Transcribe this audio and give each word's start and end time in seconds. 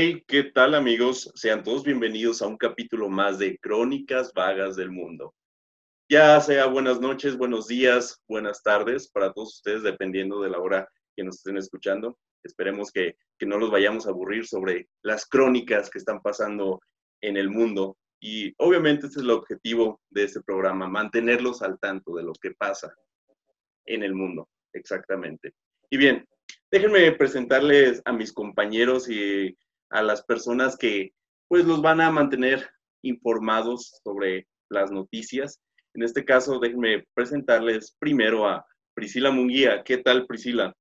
Hey, 0.00 0.22
¿qué 0.28 0.44
tal 0.44 0.76
amigos? 0.76 1.28
Sean 1.34 1.64
todos 1.64 1.82
bienvenidos 1.82 2.40
a 2.40 2.46
un 2.46 2.56
capítulo 2.56 3.08
más 3.08 3.36
de 3.40 3.58
Crónicas 3.58 4.32
Vagas 4.32 4.76
del 4.76 4.92
Mundo. 4.92 5.34
Ya 6.08 6.40
sea 6.40 6.66
buenas 6.66 7.00
noches, 7.00 7.36
buenos 7.36 7.66
días, 7.66 8.22
buenas 8.28 8.62
tardes 8.62 9.10
para 9.10 9.32
todos 9.32 9.56
ustedes, 9.56 9.82
dependiendo 9.82 10.40
de 10.40 10.50
la 10.50 10.60
hora 10.60 10.88
que 11.16 11.24
nos 11.24 11.38
estén 11.38 11.56
escuchando. 11.56 12.16
Esperemos 12.44 12.92
que, 12.92 13.16
que 13.40 13.44
no 13.44 13.58
los 13.58 13.72
vayamos 13.72 14.06
a 14.06 14.10
aburrir 14.10 14.46
sobre 14.46 14.88
las 15.02 15.26
crónicas 15.26 15.90
que 15.90 15.98
están 15.98 16.22
pasando 16.22 16.80
en 17.20 17.36
el 17.36 17.50
mundo. 17.50 17.96
Y 18.20 18.54
obviamente 18.58 19.08
ese 19.08 19.18
es 19.18 19.24
el 19.24 19.32
objetivo 19.32 20.00
de 20.10 20.22
este 20.22 20.42
programa, 20.42 20.86
mantenerlos 20.86 21.60
al 21.60 21.76
tanto 21.80 22.14
de 22.14 22.22
lo 22.22 22.34
que 22.34 22.52
pasa 22.52 22.94
en 23.84 24.04
el 24.04 24.14
mundo, 24.14 24.48
exactamente. 24.72 25.54
Y 25.90 25.96
bien, 25.96 26.24
déjenme 26.70 27.10
presentarles 27.10 28.00
a 28.04 28.12
mis 28.12 28.32
compañeros 28.32 29.08
y 29.08 29.58
a 29.90 30.02
las 30.02 30.22
personas 30.22 30.76
que 30.76 31.12
pues 31.48 31.64
los 31.64 31.80
van 31.80 32.00
a 32.00 32.10
mantener 32.10 32.68
informados 33.02 34.00
sobre 34.04 34.46
las 34.68 34.90
noticias. 34.90 35.60
En 35.94 36.02
este 36.02 36.24
caso, 36.24 36.58
déjenme 36.58 37.04
presentarles 37.14 37.96
primero 37.98 38.46
a 38.46 38.66
Priscila 38.94 39.30
Munguía. 39.30 39.82
¿Qué 39.82 39.98
tal, 39.98 40.26
Priscila? 40.26 40.74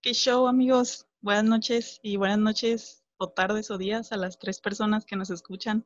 ¿Qué 0.00 0.14
show, 0.14 0.46
amigos? 0.46 1.06
Buenas 1.20 1.44
noches 1.44 2.00
y 2.02 2.16
buenas 2.16 2.38
noches 2.38 3.04
o 3.18 3.30
tardes 3.30 3.70
o 3.70 3.78
días 3.78 4.12
a 4.12 4.16
las 4.16 4.38
tres 4.38 4.60
personas 4.60 5.04
que 5.04 5.16
nos 5.16 5.30
escuchan. 5.30 5.84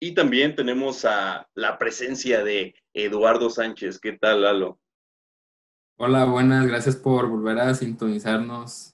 Y 0.00 0.14
también 0.14 0.56
tenemos 0.56 1.04
a 1.04 1.48
la 1.54 1.78
presencia 1.78 2.42
de 2.42 2.74
Eduardo 2.92 3.48
Sánchez. 3.48 4.00
¿Qué 4.00 4.18
tal, 4.18 4.42
Lalo? 4.42 4.80
Hola, 5.96 6.24
buenas, 6.24 6.66
gracias 6.66 6.96
por 6.96 7.28
volver 7.28 7.60
a 7.60 7.72
sintonizarnos. 7.74 8.91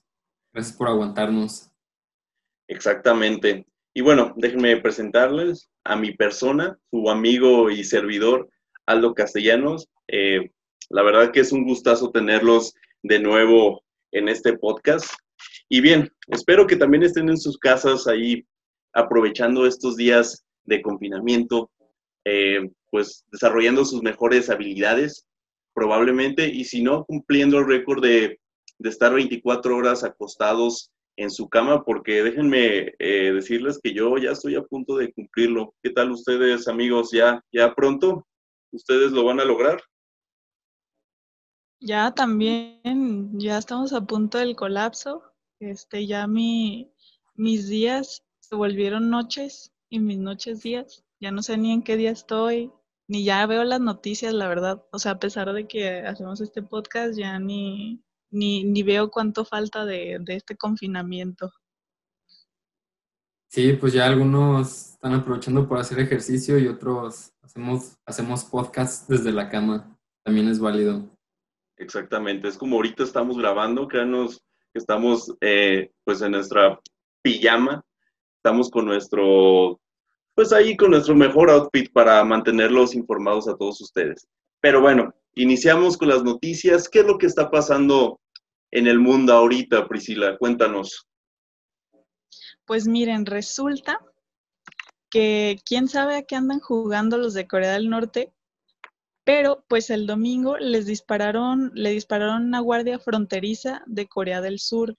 Gracias 0.53 0.75
por 0.75 0.87
aguantarnos. 0.87 1.71
Exactamente. 2.67 3.65
Y 3.93 4.01
bueno, 4.01 4.33
déjenme 4.37 4.77
presentarles 4.77 5.69
a 5.83 5.95
mi 5.95 6.13
persona, 6.13 6.77
su 6.91 7.09
amigo 7.09 7.69
y 7.69 7.83
servidor, 7.83 8.49
Aldo 8.85 9.13
Castellanos. 9.13 9.87
Eh, 10.07 10.51
la 10.89 11.03
verdad 11.03 11.31
que 11.31 11.41
es 11.41 11.51
un 11.51 11.65
gustazo 11.65 12.11
tenerlos 12.11 12.73
de 13.03 13.19
nuevo 13.19 13.83
en 14.11 14.29
este 14.29 14.57
podcast. 14.57 15.13
Y 15.69 15.81
bien, 15.81 16.11
espero 16.27 16.67
que 16.67 16.75
también 16.75 17.03
estén 17.03 17.29
en 17.29 17.37
sus 17.37 17.57
casas 17.57 18.07
ahí 18.07 18.45
aprovechando 18.93 19.65
estos 19.65 19.95
días 19.95 20.45
de 20.63 20.81
confinamiento, 20.81 21.71
eh, 22.25 22.69
pues 22.89 23.25
desarrollando 23.31 23.85
sus 23.85 24.01
mejores 24.01 24.49
habilidades 24.49 25.27
probablemente, 25.73 26.47
y 26.47 26.65
si 26.65 26.81
no, 26.81 27.05
cumpliendo 27.05 27.59
el 27.59 27.67
récord 27.67 28.03
de, 28.03 28.39
de 28.79 28.89
estar 28.89 29.13
24 29.13 29.75
horas 29.75 30.03
acostados 30.03 30.91
en 31.17 31.29
su 31.29 31.49
cama, 31.49 31.83
porque 31.83 32.23
déjenme 32.23 32.93
eh, 32.97 33.31
decirles 33.33 33.79
que 33.83 33.93
yo 33.93 34.17
ya 34.17 34.31
estoy 34.31 34.55
a 34.55 34.63
punto 34.63 34.95
de 34.95 35.11
cumplirlo. 35.11 35.75
¿Qué 35.83 35.89
tal 35.89 36.11
ustedes, 36.11 36.67
amigos? 36.69 37.11
¿Ya, 37.11 37.43
ya 37.51 37.75
pronto? 37.75 38.25
¿Ustedes 38.71 39.11
lo 39.11 39.25
van 39.25 39.41
a 39.41 39.45
lograr? 39.45 39.81
Ya 41.81 42.13
también, 42.13 43.37
ya 43.37 43.57
estamos 43.57 43.91
a 43.91 44.05
punto 44.05 44.37
del 44.37 44.55
colapso. 44.55 45.23
Este, 45.59 46.07
ya 46.07 46.25
mi, 46.25 46.93
mis 47.35 47.67
días 47.67 48.23
se 48.39 48.55
volvieron 48.55 49.09
noches 49.09 49.73
y 49.89 49.99
mis 49.99 50.19
noches 50.19 50.61
días. 50.61 51.03
Ya 51.19 51.31
no 51.31 51.43
sé 51.43 51.57
ni 51.57 51.73
en 51.73 51.83
qué 51.83 51.97
día 51.97 52.11
estoy, 52.11 52.71
ni 53.09 53.25
ya 53.25 53.45
veo 53.45 53.65
las 53.65 53.81
noticias, 53.81 54.33
la 54.33 54.47
verdad. 54.47 54.85
O 54.91 54.99
sea, 54.99 55.13
a 55.13 55.19
pesar 55.19 55.51
de 55.51 55.67
que 55.67 55.99
hacemos 55.99 56.39
este 56.39 56.61
podcast, 56.61 57.17
ya 57.17 57.39
ni, 57.39 58.01
ni, 58.29 58.63
ni 58.63 58.83
veo 58.83 59.09
cuánto 59.09 59.45
falta 59.45 59.85
de, 59.85 60.17
de 60.21 60.35
este 60.35 60.55
confinamiento. 60.55 61.51
Sí, 63.47 63.73
pues 63.73 63.93
ya 63.93 64.05
algunos 64.05 64.91
están 64.91 65.13
aprovechando 65.13 65.67
por 65.67 65.79
hacer 65.79 65.99
ejercicio 65.99 66.59
y 66.59 66.67
otros 66.67 67.33
hacemos, 67.41 67.97
hacemos 68.05 68.45
podcast 68.45 69.09
desde 69.09 69.31
la 69.31 69.49
cama. 69.49 69.97
También 70.23 70.47
es 70.47 70.59
válido. 70.59 71.09
Exactamente, 71.77 72.47
es 72.47 72.57
como 72.57 72.75
ahorita 72.75 73.03
estamos 73.03 73.37
grabando, 73.37 73.87
créanos 73.87 74.43
que 74.71 74.79
estamos 74.79 75.33
eh, 75.41 75.91
pues 76.03 76.21
en 76.21 76.33
nuestra 76.33 76.79
pijama, 77.23 77.83
estamos 78.35 78.69
con 78.69 78.85
nuestro 78.85 79.79
pues 80.35 80.53
ahí 80.53 80.77
con 80.77 80.91
nuestro 80.91 81.15
mejor 81.15 81.49
outfit 81.49 81.91
para 81.91 82.23
mantenerlos 82.23 82.95
informados 82.95 83.47
a 83.47 83.57
todos 83.57 83.81
ustedes. 83.81 84.27
Pero 84.61 84.81
bueno, 84.81 85.13
iniciamos 85.35 85.97
con 85.97 86.09
las 86.09 86.23
noticias. 86.23 86.89
¿Qué 86.89 86.99
es 86.99 87.05
lo 87.05 87.17
que 87.17 87.27
está 87.27 87.49
pasando 87.49 88.19
en 88.71 88.87
el 88.87 88.99
mundo 88.99 89.33
ahorita, 89.33 89.87
Priscila? 89.87 90.37
Cuéntanos. 90.37 91.07
Pues 92.65 92.87
miren, 92.87 93.25
resulta 93.25 93.99
que 95.09 95.57
quién 95.65 95.87
sabe 95.87 96.17
a 96.17 96.23
qué 96.23 96.35
andan 96.35 96.59
jugando 96.59 97.17
los 97.17 97.33
de 97.33 97.47
Corea 97.47 97.73
del 97.73 97.89
Norte, 97.89 98.31
pero 99.23 99.63
pues 99.67 99.89
el 99.89 100.05
domingo 100.05 100.57
les 100.57 100.85
dispararon, 100.85 101.71
le 101.73 101.91
dispararon 101.91 102.45
una 102.45 102.59
guardia 102.59 102.99
fronteriza 102.99 103.81
de 103.87 104.07
Corea 104.07 104.41
del 104.41 104.59
Sur. 104.59 104.95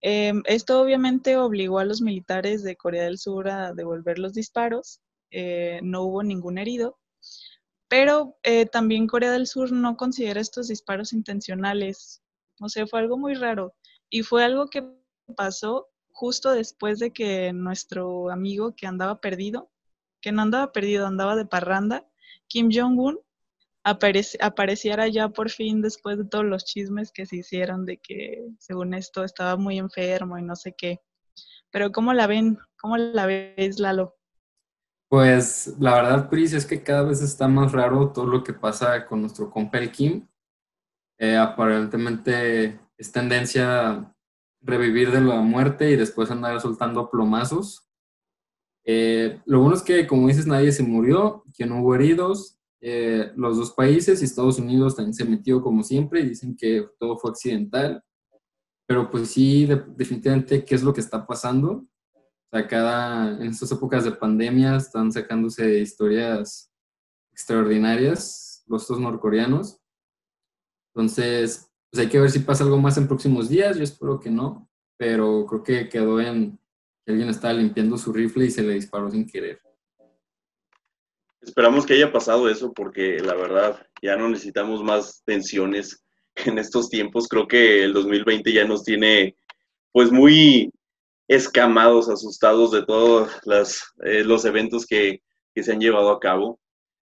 Em, 0.00 0.42
esto 0.46 0.80
obviamente 0.80 1.36
obligó 1.36 1.78
a 1.78 1.84
los 1.84 2.00
militares 2.00 2.62
de 2.62 2.76
Corea 2.76 3.04
del 3.04 3.18
Sur 3.18 3.48
a 3.48 3.72
devolver 3.74 4.18
los 4.18 4.32
disparos. 4.32 5.00
Eh, 5.30 5.80
no 5.82 6.02
hubo 6.04 6.22
ningún 6.22 6.58
herido, 6.58 6.97
pero 7.88 8.36
eh, 8.42 8.66
también 8.66 9.06
Corea 9.06 9.32
del 9.32 9.46
Sur 9.46 9.72
no 9.72 9.96
considera 9.96 10.40
estos 10.40 10.68
disparos 10.68 11.12
intencionales. 11.12 12.22
O 12.60 12.68
sea, 12.68 12.86
fue 12.86 13.00
algo 13.00 13.16
muy 13.16 13.34
raro. 13.34 13.74
Y 14.10 14.22
fue 14.22 14.44
algo 14.44 14.68
que 14.68 14.84
pasó 15.36 15.88
justo 16.10 16.52
después 16.52 16.98
de 16.98 17.12
que 17.12 17.52
nuestro 17.52 18.30
amigo 18.30 18.74
que 18.74 18.86
andaba 18.86 19.20
perdido, 19.20 19.70
que 20.20 20.32
no 20.32 20.42
andaba 20.42 20.72
perdido, 20.72 21.06
andaba 21.06 21.36
de 21.36 21.46
parranda, 21.46 22.06
Kim 22.46 22.70
Jong-un, 22.72 23.20
apareciera 23.84 25.08
ya 25.08 25.30
por 25.30 25.50
fin 25.50 25.80
después 25.80 26.18
de 26.18 26.24
todos 26.24 26.44
los 26.44 26.64
chismes 26.64 27.12
que 27.12 27.24
se 27.24 27.36
hicieron 27.36 27.86
de 27.86 27.98
que 27.98 28.48
según 28.58 28.92
esto 28.94 29.24
estaba 29.24 29.56
muy 29.56 29.78
enfermo 29.78 30.36
y 30.38 30.42
no 30.42 30.56
sé 30.56 30.74
qué. 30.76 31.00
Pero 31.70 31.92
¿cómo 31.92 32.12
la 32.12 32.26
ven? 32.26 32.58
¿Cómo 32.80 32.96
la 32.96 33.26
ves, 33.26 33.78
Lalo? 33.78 34.17
Pues 35.08 35.74
la 35.80 35.94
verdad, 35.94 36.28
Pris, 36.28 36.52
es 36.52 36.66
que 36.66 36.82
cada 36.82 37.02
vez 37.02 37.22
está 37.22 37.48
más 37.48 37.72
raro 37.72 38.12
todo 38.12 38.26
lo 38.26 38.44
que 38.44 38.52
pasa 38.52 39.06
con 39.06 39.22
nuestro 39.22 39.50
compa 39.50 39.80
Kim. 39.90 40.28
Eh, 41.18 41.36
aparentemente 41.36 42.78
es 42.98 43.10
tendencia 43.10 43.90
a 43.90 44.14
revivir 44.60 45.10
de 45.10 45.22
la 45.22 45.40
muerte 45.40 45.90
y 45.90 45.96
después 45.96 46.30
andar 46.30 46.60
soltando 46.60 47.10
plomazos. 47.10 47.88
Eh, 48.84 49.40
lo 49.46 49.60
bueno 49.60 49.76
es 49.76 49.82
que, 49.82 50.06
como 50.06 50.28
dices, 50.28 50.46
nadie 50.46 50.72
se 50.72 50.82
murió, 50.82 51.42
que 51.54 51.64
no 51.66 51.80
hubo 51.82 51.94
heridos, 51.94 52.58
eh, 52.80 53.32
los 53.34 53.56
dos 53.56 53.72
países 53.72 54.20
y 54.20 54.24
Estados 54.24 54.58
Unidos 54.58 54.94
también 54.94 55.14
se 55.14 55.24
metió 55.24 55.62
como 55.62 55.82
siempre 55.82 56.20
y 56.20 56.28
dicen 56.28 56.54
que 56.56 56.86
todo 56.98 57.16
fue 57.18 57.30
accidental. 57.30 58.02
Pero 58.86 59.10
pues 59.10 59.30
sí, 59.30 59.66
definitivamente, 59.96 60.64
¿qué 60.64 60.74
es 60.74 60.82
lo 60.82 60.92
que 60.92 61.00
está 61.00 61.26
pasando? 61.26 61.86
Sea, 62.50 62.66
cada, 62.66 63.36
en 63.42 63.48
estas 63.48 63.70
épocas 63.72 64.04
de 64.04 64.12
pandemia 64.12 64.76
están 64.76 65.12
sacándose 65.12 65.80
historias 65.80 66.72
extraordinarias 67.32 68.64
los 68.66 68.86
dos 68.86 69.00
norcoreanos. 69.00 69.80
Entonces, 70.94 71.70
pues 71.90 72.04
hay 72.04 72.08
que 72.08 72.20
ver 72.20 72.30
si 72.30 72.40
pasa 72.40 72.64
algo 72.64 72.78
más 72.78 72.96
en 72.98 73.08
próximos 73.08 73.48
días. 73.48 73.76
Yo 73.76 73.84
espero 73.84 74.20
que 74.20 74.30
no, 74.30 74.68
pero 74.96 75.46
creo 75.46 75.62
que 75.62 75.88
quedó 75.88 76.20
en 76.20 76.58
que 77.04 77.12
alguien 77.12 77.28
estaba 77.28 77.54
limpiando 77.54 77.96
su 77.96 78.12
rifle 78.12 78.46
y 78.46 78.50
se 78.50 78.62
le 78.62 78.74
disparó 78.74 79.10
sin 79.10 79.26
querer. 79.26 79.60
Esperamos 81.40 81.86
que 81.86 81.94
haya 81.94 82.12
pasado 82.12 82.48
eso 82.48 82.72
porque 82.72 83.20
la 83.20 83.34
verdad 83.34 83.86
ya 84.02 84.16
no 84.16 84.28
necesitamos 84.28 84.82
más 84.82 85.22
tensiones 85.24 86.04
en 86.34 86.58
estos 86.58 86.90
tiempos. 86.90 87.28
Creo 87.28 87.46
que 87.46 87.84
el 87.84 87.92
2020 87.92 88.52
ya 88.52 88.66
nos 88.66 88.84
tiene 88.84 89.36
pues 89.92 90.12
muy 90.12 90.72
escamados, 91.28 92.08
asustados 92.08 92.72
de 92.72 92.84
todos 92.84 93.30
eh, 94.04 94.24
los 94.24 94.44
eventos 94.44 94.86
que, 94.86 95.20
se 95.54 95.72
han 95.72 95.80
llevado 95.80 96.10
a 96.10 96.20
cabo. 96.20 96.60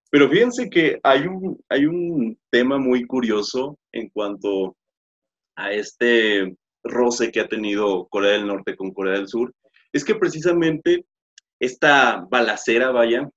Pero 0.09 0.27
fíjense 0.29 0.67
que 0.67 0.99
hay 1.03 1.27
un, 1.27 1.63
hay 1.69 1.85
un 1.85 2.39
tema 2.49 2.79
muy 2.79 3.05
curioso 3.05 3.77
en 3.91 4.09
cuanto 4.09 4.75
a 5.55 5.71
este 5.71 6.57
roce 6.83 7.31
que 7.31 7.39
ha 7.39 7.47
tenido 7.47 8.07
Corea 8.07 8.31
del 8.31 8.47
Norte 8.47 8.75
con 8.75 8.91
Corea 8.93 9.13
del 9.13 9.27
Sur. 9.27 9.53
Es 9.93 10.03
que 10.03 10.15
precisamente 10.15 11.05
esta 11.59 12.25
balacera, 12.31 12.89
vaya, 12.89 13.29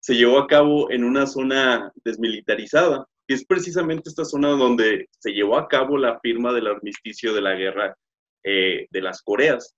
se 0.00 0.14
llevó 0.14 0.40
a 0.40 0.46
cabo 0.46 0.90
en 0.90 1.04
una 1.04 1.26
zona 1.26 1.90
desmilitarizada, 2.04 3.06
que 3.26 3.34
es 3.34 3.46
precisamente 3.46 4.10
esta 4.10 4.26
zona 4.26 4.50
donde 4.50 5.08
se 5.18 5.32
llevó 5.32 5.56
a 5.56 5.68
cabo 5.68 5.96
la 5.96 6.20
firma 6.20 6.52
del 6.52 6.66
armisticio 6.66 7.32
de 7.32 7.40
la 7.40 7.54
guerra 7.54 7.96
eh, 8.44 8.88
de 8.90 9.00
las 9.00 9.22
Coreas, 9.22 9.74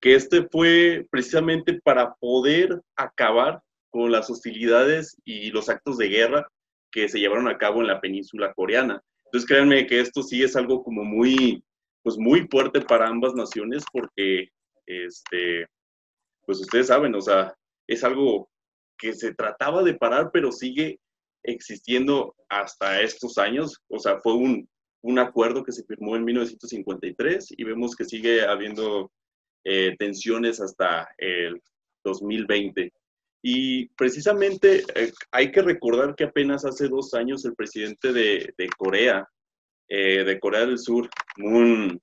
que 0.00 0.14
este 0.14 0.48
fue 0.50 1.06
precisamente 1.10 1.80
para 1.82 2.14
poder 2.14 2.80
acabar 2.96 3.60
con 3.90 4.10
las 4.10 4.30
hostilidades 4.30 5.16
y 5.24 5.50
los 5.50 5.68
actos 5.68 5.98
de 5.98 6.08
guerra 6.08 6.48
que 6.90 7.08
se 7.08 7.18
llevaron 7.18 7.48
a 7.48 7.58
cabo 7.58 7.80
en 7.80 7.88
la 7.88 8.00
península 8.00 8.52
coreana. 8.54 9.02
Entonces 9.26 9.48
créanme 9.48 9.86
que 9.86 10.00
esto 10.00 10.22
sí 10.22 10.42
es 10.42 10.56
algo 10.56 10.82
como 10.82 11.04
muy, 11.04 11.62
pues 12.02 12.16
muy 12.18 12.48
fuerte 12.48 12.80
para 12.80 13.08
ambas 13.08 13.34
naciones 13.34 13.84
porque, 13.92 14.48
este, 14.86 15.66
pues 16.46 16.60
ustedes 16.60 16.88
saben, 16.88 17.14
o 17.14 17.20
sea, 17.20 17.54
es 17.86 18.02
algo 18.02 18.48
que 18.98 19.12
se 19.12 19.34
trataba 19.34 19.82
de 19.82 19.94
parar, 19.94 20.30
pero 20.32 20.50
sigue 20.50 20.98
existiendo 21.44 22.34
hasta 22.48 23.00
estos 23.02 23.38
años. 23.38 23.76
O 23.88 23.98
sea, 23.98 24.20
fue 24.20 24.34
un, 24.34 24.68
un 25.02 25.18
acuerdo 25.18 25.62
que 25.62 25.72
se 25.72 25.84
firmó 25.84 26.16
en 26.16 26.24
1953 26.24 27.54
y 27.56 27.64
vemos 27.64 27.94
que 27.94 28.04
sigue 28.04 28.44
habiendo 28.44 29.10
eh, 29.62 29.94
tensiones 29.98 30.58
hasta 30.60 31.08
el 31.18 31.60
2020. 32.02 32.92
Y 33.42 33.88
precisamente 33.88 34.84
eh, 34.94 35.12
hay 35.30 35.52
que 35.52 35.60
recordar 35.60 36.14
que 36.14 36.24
apenas 36.24 36.64
hace 36.64 36.88
dos 36.88 37.12
años 37.12 37.44
el 37.44 37.54
presidente 37.54 38.12
de, 38.12 38.54
Corea, 38.78 39.28
eh, 39.88 40.24
de 40.24 40.40
Corea 40.40 40.64
del 40.64 40.78
Sur, 40.78 41.10
Moon 41.36 42.00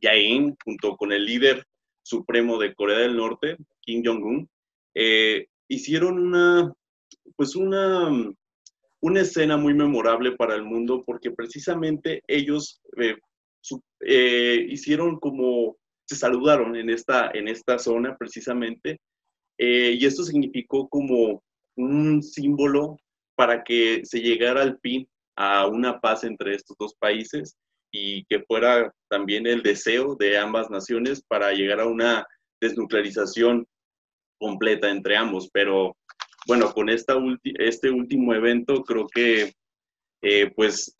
Jae-in, 0.00 0.56
junto 0.64 0.96
con 0.96 1.12
el 1.12 1.24
líder 1.24 1.64
supremo 2.02 2.58
de 2.58 2.74
Corea 2.74 2.98
del 2.98 3.16
Norte, 3.16 3.56
Kim 3.80 4.02
Jong-un, 4.04 4.48
hicieron 5.68 6.18
una, 6.18 6.72
pues 7.36 7.56
una, 7.56 8.10
una 9.00 9.20
escena 9.20 9.56
muy 9.56 9.74
memorable 9.74 10.32
para 10.32 10.54
el 10.54 10.62
mundo 10.62 11.02
porque 11.04 11.30
precisamente 11.30 12.22
ellos 12.28 12.82
hicieron 14.00 15.18
como, 15.18 15.78
se 16.06 16.16
saludaron 16.16 16.76
en 16.76 16.90
esta, 16.90 17.30
en 17.32 17.48
esta 17.48 17.78
zona 17.78 18.16
precisamente 18.16 19.00
eh, 19.58 19.96
y 19.98 20.04
esto 20.04 20.24
significó 20.24 20.88
como 20.88 21.42
un 21.76 22.22
símbolo 22.22 22.96
para 23.36 23.64
que 23.64 24.02
se 24.04 24.20
llegara 24.20 24.62
al 24.62 24.78
fin 24.80 25.08
a 25.36 25.66
una 25.66 26.00
paz 26.00 26.24
entre 26.24 26.54
estos 26.54 26.76
dos 26.78 26.94
países 26.94 27.56
y 27.90 28.24
que 28.24 28.40
fuera 28.40 28.92
también 29.08 29.46
el 29.46 29.62
deseo 29.62 30.16
de 30.16 30.38
ambas 30.38 30.70
naciones 30.70 31.22
para 31.22 31.52
llegar 31.52 31.80
a 31.80 31.86
una 31.86 32.26
desnuclearización 32.60 33.66
completa 34.38 34.90
entre 34.90 35.16
ambos. 35.16 35.48
Pero 35.52 35.96
bueno, 36.46 36.72
con 36.72 36.88
esta 36.88 37.16
este 37.42 37.90
último 37.90 38.34
evento 38.34 38.82
creo 38.82 39.06
que 39.06 39.52
eh, 40.22 40.50
pues 40.54 40.94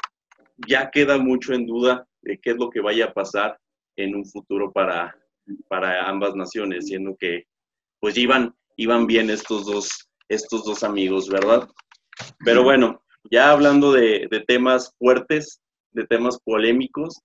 ya 0.68 0.90
queda 0.90 1.18
mucho 1.18 1.52
en 1.52 1.66
duda 1.66 2.06
de 2.22 2.38
qué 2.38 2.50
es 2.50 2.56
lo 2.56 2.70
que 2.70 2.80
vaya 2.80 3.06
a 3.06 3.12
pasar 3.12 3.58
en 3.96 4.14
un 4.14 4.24
futuro 4.26 4.72
para, 4.72 5.16
para 5.68 6.08
ambas 6.08 6.34
naciones, 6.34 6.86
siendo 6.86 7.16
que 7.16 7.44
pues 8.00 8.16
iban, 8.18 8.54
iban 8.76 9.06
bien 9.06 9.30
estos 9.30 9.66
dos, 9.66 9.88
estos 10.28 10.64
dos 10.64 10.82
amigos, 10.82 11.28
¿verdad? 11.28 11.68
Pero 12.44 12.62
bueno, 12.62 13.02
ya 13.30 13.50
hablando 13.50 13.92
de, 13.92 14.28
temas 14.46 14.94
fuertes, 14.98 15.60
de 15.92 16.06
temas 16.06 16.38
polémicos, 16.44 17.20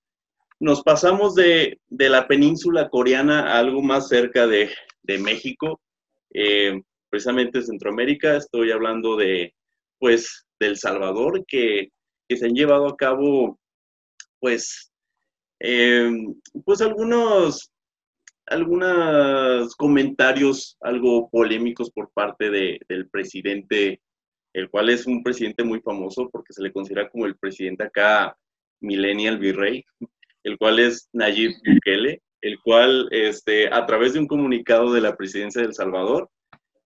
nos 0.60 0.82
pasamos 0.82 1.36
de, 1.36 1.80
la 1.90 2.28
península 2.28 2.90
coreana 2.90 3.54
a 3.54 3.60
algo 3.60 3.82
más 3.82 4.08
cerca 4.08 4.48
de, 4.48 4.70
México, 5.20 5.82
eh, 6.36 6.80
precisamente 7.10 7.64
Centroamérica, 7.64 8.38
estoy 8.38 8.72
hablando 8.72 9.16
de, 9.16 9.56
pues, 9.98 10.46
del 10.60 10.78
Salvador, 10.78 11.44
que, 11.48 11.90
se 12.30 12.46
han 12.46 12.54
llevado 12.54 12.88
a 12.88 12.96
cabo, 12.96 13.60
pues, 14.40 14.89
eh, 15.60 16.10
pues 16.66 16.82
algunos 16.82 17.72
algunos 18.50 19.76
comentarios 19.76 20.76
algo 20.82 21.30
polémicos 21.30 21.92
por 21.92 22.12
parte 22.12 22.50
del 22.50 23.10
presidente, 23.12 24.02
el 24.54 24.70
cual 24.70 24.90
es 24.90 25.06
un 25.06 25.22
presidente 25.22 25.64
muy 25.64 25.82
famoso 25.82 26.30
porque 26.32 26.54
se 26.54 26.64
le 26.64 26.74
considera 26.74 27.10
como 27.10 27.28
el 27.28 27.38
presidente 27.38 27.84
acá 27.84 28.36
millennial 28.82 29.38
virrey, 29.38 29.86
el 30.44 30.58
cual 30.58 30.80
es 30.80 31.10
Nayib 31.14 31.52
Bukele, 31.64 32.24
el 32.42 32.60
cual 32.62 33.08
este, 33.12 33.72
a 33.72 33.86
través 33.86 34.14
de 34.14 34.20
un 34.20 34.28
comunicado 34.28 34.94
de 34.94 35.02
la 35.02 35.16
presidencia 35.16 35.62
de 35.62 35.68
El 35.68 35.74
Salvador 35.76 36.30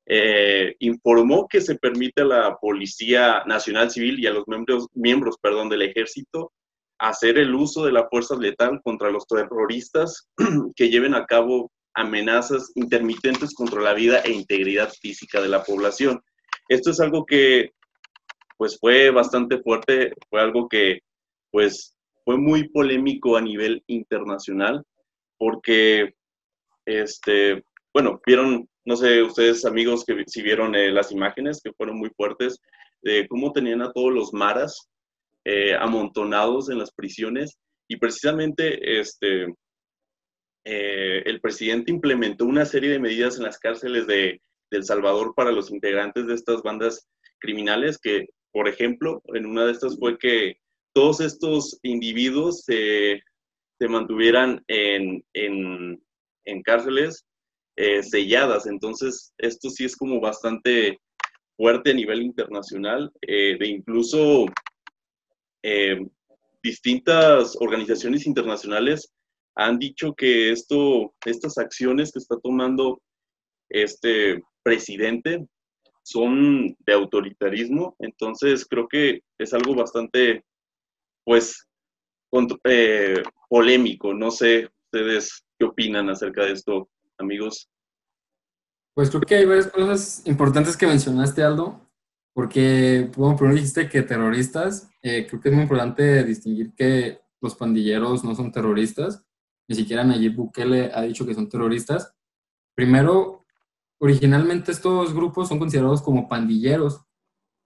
eh, 0.06 0.76
informó 0.80 1.48
que 1.48 1.62
se 1.62 1.76
permite 1.76 2.24
a 2.24 2.26
la 2.26 2.58
Policía 2.58 3.44
Nacional 3.46 3.90
Civil 3.90 4.20
y 4.20 4.28
a 4.28 4.32
los 4.32 4.46
miembros, 4.48 4.88
miembros 4.94 5.38
perdón, 5.42 5.70
del 5.70 5.84
ejército 5.84 6.52
hacer 7.04 7.38
el 7.38 7.54
uso 7.54 7.86
de 7.86 7.92
la 7.92 8.08
fuerza 8.08 8.36
letal 8.38 8.80
contra 8.82 9.12
los 9.12 9.28
terroristas 9.28 10.30
que 10.76 10.90
lleven 10.90 11.16
a 11.16 11.26
cabo 11.26 11.70
amenazas 11.94 12.72
intermitentes 12.76 13.54
contra 13.54 13.82
la 13.82 13.94
vida 13.94 14.20
e 14.20 14.32
integridad 14.32 14.90
física 15.02 15.42
de 15.42 15.50
la 15.50 15.64
población. 15.64 16.22
Esto 16.70 16.92
es 16.92 17.02
algo 17.02 17.26
que 17.26 17.72
pues 18.58 18.80
fue 18.80 19.10
bastante 19.10 19.62
fuerte, 19.62 20.14
fue 20.30 20.40
algo 20.40 20.70
que 20.70 21.02
pues 21.52 21.94
fue 22.24 22.38
muy 22.38 22.70
polémico 22.70 23.36
a 23.36 23.42
nivel 23.42 23.84
internacional 23.88 24.82
porque 25.38 26.14
este 26.86 27.66
bueno, 27.94 28.22
vieron 28.26 28.70
no 28.86 28.96
sé 28.96 29.22
ustedes 29.22 29.66
amigos 29.66 30.06
que 30.06 30.24
si 30.28 30.42
vieron 30.42 30.74
eh, 30.74 30.90
las 30.90 31.12
imágenes 31.12 31.60
que 31.62 31.74
fueron 31.74 32.00
muy 32.00 32.12
fuertes 32.16 32.62
de 33.02 33.28
cómo 33.28 33.52
tenían 33.52 33.82
a 33.82 33.92
todos 33.92 34.14
los 34.14 34.32
maras 34.32 34.90
eh, 35.46 35.76
amontonados 35.78 36.70
en 36.70 36.78
las 36.78 36.94
prisiones 36.94 37.58
y 37.90 37.98
precisamente 37.98 39.00
este, 39.02 39.54
eh, 40.64 41.22
el 41.26 41.42
presidente 41.42 41.92
implementó 41.92 42.46
una 42.46 42.64
serie 42.66 42.90
de 42.90 43.00
medidas 43.00 43.36
en 43.36 43.44
las 43.44 43.60
cárceles 43.60 44.08
de, 44.08 44.42
El 44.72 44.86
Salvador 44.86 45.34
para 45.36 45.52
los 45.52 45.70
integrantes 45.70 46.28
de 46.28 46.34
estas 46.34 46.62
bandas 46.64 47.10
criminales 47.40 48.00
que, 48.02 48.28
por 48.54 48.70
ejemplo, 48.70 49.22
en 49.34 49.46
una 49.46 49.66
de 49.66 49.74
estas 49.74 50.00
fue 50.00 50.18
que 50.18 50.56
todos 50.94 51.20
estos 51.20 51.78
individuos 51.84 52.64
se, 52.64 53.22
mantuvieran 53.90 54.64
en, 54.68 55.26
cárceles 56.64 57.26
eh, 57.76 58.02
selladas. 58.02 58.66
Entonces, 58.66 59.34
esto 59.38 59.70
sí 59.70 59.84
es 59.84 59.98
como 59.98 60.22
bastante 60.22 61.02
fuerte 61.58 61.92
a 61.92 61.96
nivel 61.96 62.22
internacional, 62.22 63.12
de 63.22 63.68
incluso 63.68 64.46
eh, 65.64 66.06
distintas 66.62 67.58
organizaciones 67.60 68.28
internacionales 68.28 69.14
han 69.56 69.80
dicho 69.80 70.14
que 70.14 70.52
esto, 70.52 71.14
estas 71.26 71.58
acciones 71.58 72.12
que 72.12 72.20
está 72.20 72.38
tomando 72.40 73.02
este 73.70 74.44
presidente 74.64 75.48
son 76.04 76.76
de 76.80 76.94
autoritarismo, 76.94 77.96
entonces 78.00 78.66
creo 78.66 78.88
que 78.88 79.22
es 79.38 79.54
algo 79.54 79.76
bastante, 79.76 80.44
pues, 81.24 81.68
eh, 82.66 83.24
polémico. 83.50 84.14
No 84.14 84.32
sé 84.32 84.70
ustedes 84.86 85.46
qué 85.58 85.66
opinan 85.66 86.10
acerca 86.10 86.44
de 86.46 86.54
esto, 86.54 86.90
amigos. 87.18 87.70
Pues 88.96 89.10
creo 89.10 89.22
que 89.22 89.36
hay 89.36 89.46
varias 89.46 89.68
cosas 89.68 90.22
importantes 90.26 90.78
que 90.78 90.86
mencionaste, 90.86 91.42
Aldo. 91.42 91.90
Porque, 92.34 93.12
bueno, 93.16 93.36
primero 93.36 93.56
dijiste 93.56 93.88
que 93.88 94.02
terroristas, 94.02 94.90
eh, 95.02 95.28
creo 95.30 95.40
que 95.40 95.50
es 95.50 95.56
muy 95.56 95.64
importante 95.64 96.24
distinguir 96.24 96.74
que 96.74 97.22
los 97.42 97.56
pandilleros 97.56 98.24
no 98.24 98.34
son 98.34 98.52
terroristas, 98.52 99.24
ni 99.68 99.76
siquiera 99.76 100.04
Nayib 100.04 100.36
Bukele 100.36 100.92
ha 100.94 101.02
dicho 101.04 101.26
que 101.26 101.36
son 101.36 101.48
terroristas. 101.48 102.14
Primero, 102.76 103.46
originalmente 104.00 104.72
estos 104.72 105.14
grupos 105.14 105.48
son 105.48 105.60
considerados 105.60 106.02
como 106.02 106.28
pandilleros, 106.28 107.06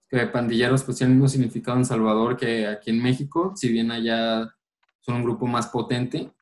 que 0.08 0.26
pandilleros 0.26 0.84
pues 0.84 0.98
tienen 0.98 1.12
el 1.12 1.16
mismo 1.18 1.28
significado 1.28 1.78
en 1.78 1.84
Salvador 1.84 2.36
que 2.36 2.66
aquí 2.66 2.90
en 2.90 3.02
México, 3.02 3.52
si 3.56 3.70
bien 3.70 3.90
allá 3.90 4.54
son 5.00 5.16
un 5.16 5.24
grupo 5.24 5.46
más 5.46 5.68
potente. 5.68 6.32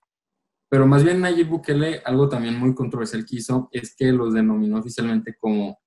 Pero 0.69 0.87
más 0.87 1.05
bien 1.05 1.21
Nayib 1.21 1.49
Bukele, 1.49 2.03
algo 2.05 2.29
también 2.29 2.59
muy 2.59 2.75
controversial 2.75 3.25
que 3.25 3.37
hizo, 3.37 3.69
es 3.71 3.95
que 3.95 4.13
los 4.13 4.35
denominó 4.35 4.79
oficialmente 4.79 5.37
como 5.39 5.79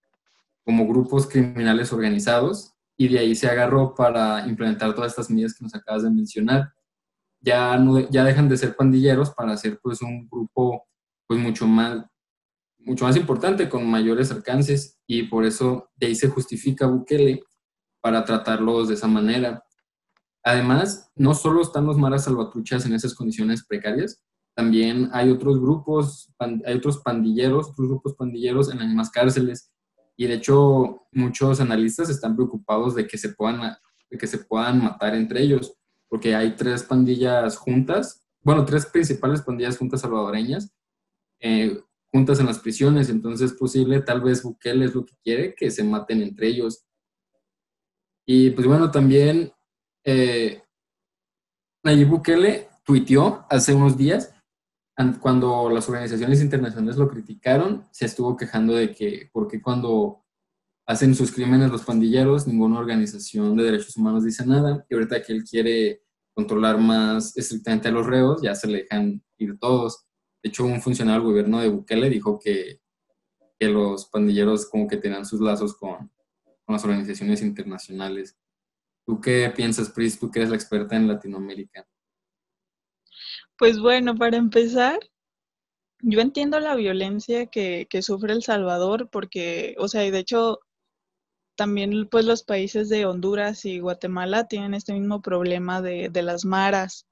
como 0.69 0.87
grupos 0.87 1.25
criminales 1.25 1.91
organizados 1.91 2.75
y 2.95 3.07
de 3.07 3.17
ahí 3.17 3.33
se 3.33 3.49
agarró 3.49 3.95
para 3.95 4.47
implementar 4.47 4.93
todas 4.93 5.13
estas 5.13 5.31
medidas 5.31 5.55
que 5.55 5.63
nos 5.63 5.73
acabas 5.73 6.03
de 6.03 6.11
mencionar. 6.11 6.71
Ya, 7.41 7.75
no, 7.79 8.07
ya 8.11 8.23
dejan 8.23 8.47
de 8.47 8.55
ser 8.55 8.75
pandilleros 8.75 9.31
para 9.31 9.57
ser 9.57 9.79
pues 9.81 10.03
un 10.03 10.29
grupo 10.29 10.87
pues 11.25 11.39
mucho 11.39 11.65
más, 11.65 12.05
mucho 12.77 13.05
más 13.05 13.15
importante, 13.15 13.67
con 13.67 13.89
mayores 13.89 14.29
alcances 14.29 14.99
y 15.07 15.23
por 15.23 15.43
eso 15.43 15.89
de 15.95 16.05
ahí 16.05 16.13
se 16.13 16.29
justifica 16.29 16.85
Bukele 16.85 17.41
para 17.99 18.23
tratarlos 18.23 18.89
de 18.89 18.93
esa 18.93 19.07
manera. 19.07 19.63
Además, 20.43 21.11
no 21.15 21.33
solo 21.33 21.63
están 21.63 21.87
los 21.87 21.97
maras 21.97 22.25
salvatruchas 22.25 22.85
en 22.85 22.93
esas 22.93 23.15
condiciones 23.15 23.65
precarias, 23.65 24.21
también 24.55 25.09
hay 25.13 25.31
otros 25.31 25.59
grupos, 25.59 26.31
hay 26.37 26.75
otros 26.75 26.99
pandilleros, 26.99 27.69
otros 27.69 27.87
grupos 27.87 28.13
pandilleros 28.13 28.71
en 28.71 28.77
las 28.77 28.87
mismas 28.87 29.09
cárceles 29.09 29.71
y 30.19 30.27
de 30.27 30.33
hecho, 30.33 31.07
muchos 31.13 31.61
analistas 31.61 32.09
están 32.09 32.35
preocupados 32.35 32.93
de 32.93 33.07
que 33.07 33.17
se 33.17 33.29
puedan, 33.29 33.77
de 34.09 34.17
que 34.17 34.27
se 34.27 34.39
puedan 34.39 34.83
matar 34.83 35.15
entre 35.15 35.41
ellos, 35.41 35.77
porque 36.09 36.35
hay 36.35 36.57
tres 36.57 36.83
pandillas 36.83 37.55
juntas, 37.55 38.27
bueno, 38.41 38.65
tres 38.65 38.85
principales 38.85 39.41
pandillas 39.41 39.77
juntas 39.77 40.01
salvadoreñas, 40.01 40.75
eh, 41.39 41.81
juntas 42.11 42.37
en 42.41 42.47
las 42.47 42.59
prisiones, 42.59 43.09
entonces 43.09 43.51
es 43.53 43.57
posible, 43.57 44.01
tal 44.01 44.19
vez 44.19 44.43
Bukele 44.43 44.83
es 44.83 44.93
lo 44.93 45.05
que 45.05 45.15
quiere, 45.23 45.55
que 45.55 45.71
se 45.71 45.85
maten 45.85 46.21
entre 46.21 46.49
ellos. 46.49 46.83
Y 48.25 48.49
pues 48.49 48.67
bueno, 48.67 48.91
también 48.91 49.53
eh, 50.03 50.61
Nayib 51.81 52.09
Bukele 52.09 52.67
tuiteó 52.83 53.45
hace 53.49 53.73
unos 53.73 53.95
días, 53.95 54.33
cuando 55.21 55.69
las 55.69 55.87
organizaciones 55.87 56.41
internacionales 56.41 56.97
lo 56.97 57.09
criticaron, 57.09 57.85
se 57.91 58.05
estuvo 58.05 58.35
quejando 58.35 58.73
de 58.73 58.93
que, 58.93 59.29
porque 59.31 59.61
cuando 59.61 60.25
hacen 60.85 61.15
sus 61.15 61.31
crímenes 61.31 61.71
los 61.71 61.83
pandilleros, 61.83 62.47
ninguna 62.47 62.79
organización 62.79 63.55
de 63.55 63.63
derechos 63.63 63.95
humanos 63.95 64.25
dice 64.25 64.45
nada, 64.45 64.85
y 64.89 64.93
ahorita 64.93 65.21
que 65.23 65.33
él 65.33 65.43
quiere 65.43 66.01
controlar 66.33 66.79
más 66.79 67.35
estrictamente 67.37 67.87
a 67.87 67.91
los 67.91 68.07
reos, 68.07 68.41
ya 68.41 68.55
se 68.55 68.67
le 68.67 68.79
dejan 68.79 69.23
ir 69.37 69.57
todos. 69.59 70.05
De 70.43 70.49
hecho, 70.49 70.65
un 70.65 70.81
funcionario 70.81 71.21
del 71.21 71.29
gobierno 71.29 71.59
de 71.59 71.69
Bukele 71.69 72.09
dijo 72.09 72.39
que, 72.39 72.81
que 73.57 73.67
los 73.67 74.05
pandilleros 74.05 74.65
como 74.65 74.87
que 74.87 74.97
tenían 74.97 75.25
sus 75.25 75.41
lazos 75.41 75.75
con, 75.77 76.11
con 76.65 76.73
las 76.73 76.83
organizaciones 76.83 77.41
internacionales. 77.41 78.37
¿Tú 79.05 79.19
qué 79.19 79.51
piensas, 79.55 79.89
Pris? 79.89 80.19
Tú 80.19 80.29
que 80.29 80.39
eres 80.39 80.49
la 80.49 80.55
experta 80.55 80.95
en 80.95 81.07
Latinoamérica. 81.07 81.87
Pues 83.59 83.79
bueno, 83.79 84.15
para 84.15 84.37
empezar, 84.37 84.99
yo 86.01 86.21
entiendo 86.21 86.59
la 86.61 86.75
violencia 86.75 87.47
que, 87.47 87.87
sufre 88.01 88.33
El 88.33 88.43
Salvador 88.43 89.09
porque, 89.11 89.75
o 89.79 89.87
sea, 89.89 90.05
y 90.05 90.11
de 90.11 90.19
hecho 90.19 90.59
también 91.55 92.07
pues 92.09 92.25
los 92.25 92.43
países 92.43 92.89
de 92.89 93.05
Honduras 93.05 93.65
y 93.65 93.79
Guatemala 93.79 94.47
tienen 94.47 94.73
este 94.73 94.93
mismo 94.93 95.21
problema 95.21 95.81
de, 95.81 96.09
de 96.09 96.23
las 96.23 96.45
maras. 96.45 97.05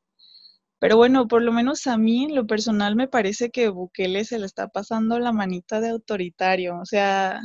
Pero 0.79 0.97
bueno, 0.97 1.27
por 1.27 1.41
lo 1.43 1.51
menos 1.53 1.87
a 1.87 1.97
mí 1.97 2.25
en 2.25 2.35
lo 2.35 2.47
personal 2.47 2.95
me 2.95 3.07
parece 3.09 3.51
que 3.51 3.69
Bukele 3.69 4.25
se 4.25 4.39
le 4.39 4.45
está 4.47 4.69
pasando 4.69 5.19
la 5.19 5.33
manita 5.33 5.81
de 5.81 5.89
autoritario. 5.89 6.79
O 6.79 6.85
sea, 6.85 7.41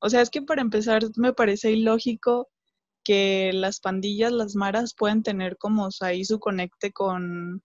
o 0.00 0.10
sea, 0.10 0.22
es 0.22 0.30
que 0.30 0.42
para 0.42 0.62
empezar 0.62 1.02
me 1.16 1.32
parece 1.34 1.72
ilógico 1.72 2.50
que 3.04 3.52
las 3.54 3.80
pandillas, 3.80 4.32
las 4.32 4.56
maras 4.56 4.94
pueden 4.96 5.22
tener 5.22 5.58
como 5.58 5.88
ahí 6.02 6.24
su 6.24 6.40
conecte 6.40 6.92
con, 6.92 7.62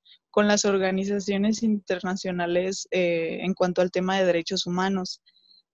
las 0.47 0.65
organizaciones 0.65 1.63
internacionales 1.63 2.87
eh, 2.91 3.39
en 3.41 3.53
cuanto 3.53 3.81
al 3.81 3.91
tema 3.91 4.17
de 4.17 4.25
derechos 4.25 4.65
humanos. 4.67 5.21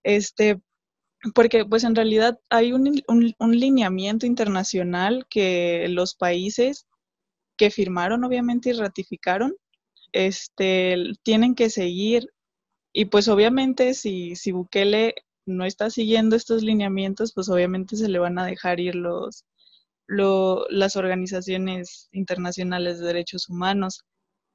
Este, 0.02 0.60
porque 1.34 1.64
pues 1.64 1.84
en 1.84 1.94
realidad 1.94 2.38
hay 2.50 2.72
un, 2.72 3.02
un, 3.08 3.58
lineamiento 3.58 4.26
internacional 4.26 5.26
que 5.28 5.86
los 5.88 6.14
países 6.14 6.86
que 7.56 7.70
firmaron 7.70 8.24
obviamente 8.24 8.70
y 8.70 8.72
ratificaron, 8.74 9.54
este, 10.12 10.96
tienen 11.22 11.54
que 11.54 11.70
seguir. 11.70 12.30
Y 12.92 13.06
pues 13.06 13.28
obviamente 13.28 13.94
si, 13.94 14.36
si 14.36 14.52
Bukele 14.52 15.14
no 15.46 15.64
está 15.64 15.90
siguiendo 15.90 16.36
estos 16.36 16.62
lineamientos, 16.62 17.32
pues 17.34 17.48
obviamente 17.48 17.96
se 17.96 18.08
le 18.08 18.18
van 18.18 18.38
a 18.38 18.46
dejar 18.46 18.80
ir 18.80 18.94
los, 18.94 19.44
las 20.08 20.96
organizaciones 20.96 22.08
internacionales 22.12 22.98
de 22.98 23.06
derechos 23.06 23.48
humanos. 23.48 24.04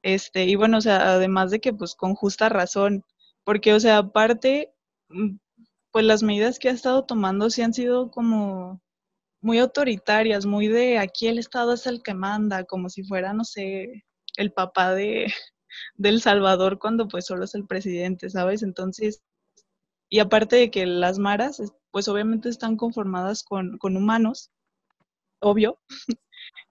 Este, 0.02 0.44
y 0.46 0.56
bueno, 0.56 0.78
o 0.78 0.80
sea, 0.80 1.14
además 1.14 1.50
de 1.50 1.60
que 1.60 1.72
pues 1.72 1.94
con 1.94 2.14
justa 2.14 2.48
razón, 2.48 3.04
porque 3.44 3.74
o 3.74 3.80
sea, 3.80 3.98
aparte, 3.98 4.74
mm, 5.08 5.36
pues 5.92 6.04
las 6.04 6.22
medidas 6.22 6.58
que 6.58 6.68
ha 6.70 6.72
estado 6.72 7.04
tomando 7.04 7.50
sí 7.50 7.62
han 7.62 7.74
sido 7.74 8.10
como 8.10 8.80
muy 9.42 9.58
autoritarias, 9.58 10.46
muy 10.46 10.68
de 10.68 10.98
aquí 10.98 11.28
el 11.28 11.38
Estado 11.38 11.74
es 11.74 11.86
el 11.86 12.02
que 12.02 12.14
manda, 12.14 12.64
como 12.64 12.88
si 12.88 13.04
fuera, 13.04 13.32
no 13.34 13.44
sé, 13.44 14.04
el 14.36 14.52
papá 14.52 14.94
de, 14.94 15.26
del 15.96 16.20
Salvador 16.22 16.78
cuando 16.78 17.08
pues 17.08 17.26
solo 17.26 17.44
es 17.44 17.54
el 17.54 17.66
presidente, 17.66 18.30
¿sabes? 18.30 18.62
Entonces, 18.62 19.22
y 20.10 20.20
aparte 20.20 20.56
de 20.56 20.70
que 20.70 20.86
las 20.86 21.18
maras, 21.18 21.62
pues 21.90 22.08
obviamente 22.08 22.48
están 22.48 22.76
conformadas 22.76 23.42
con, 23.44 23.78
humanos, 23.82 24.50
obvio, 25.40 25.80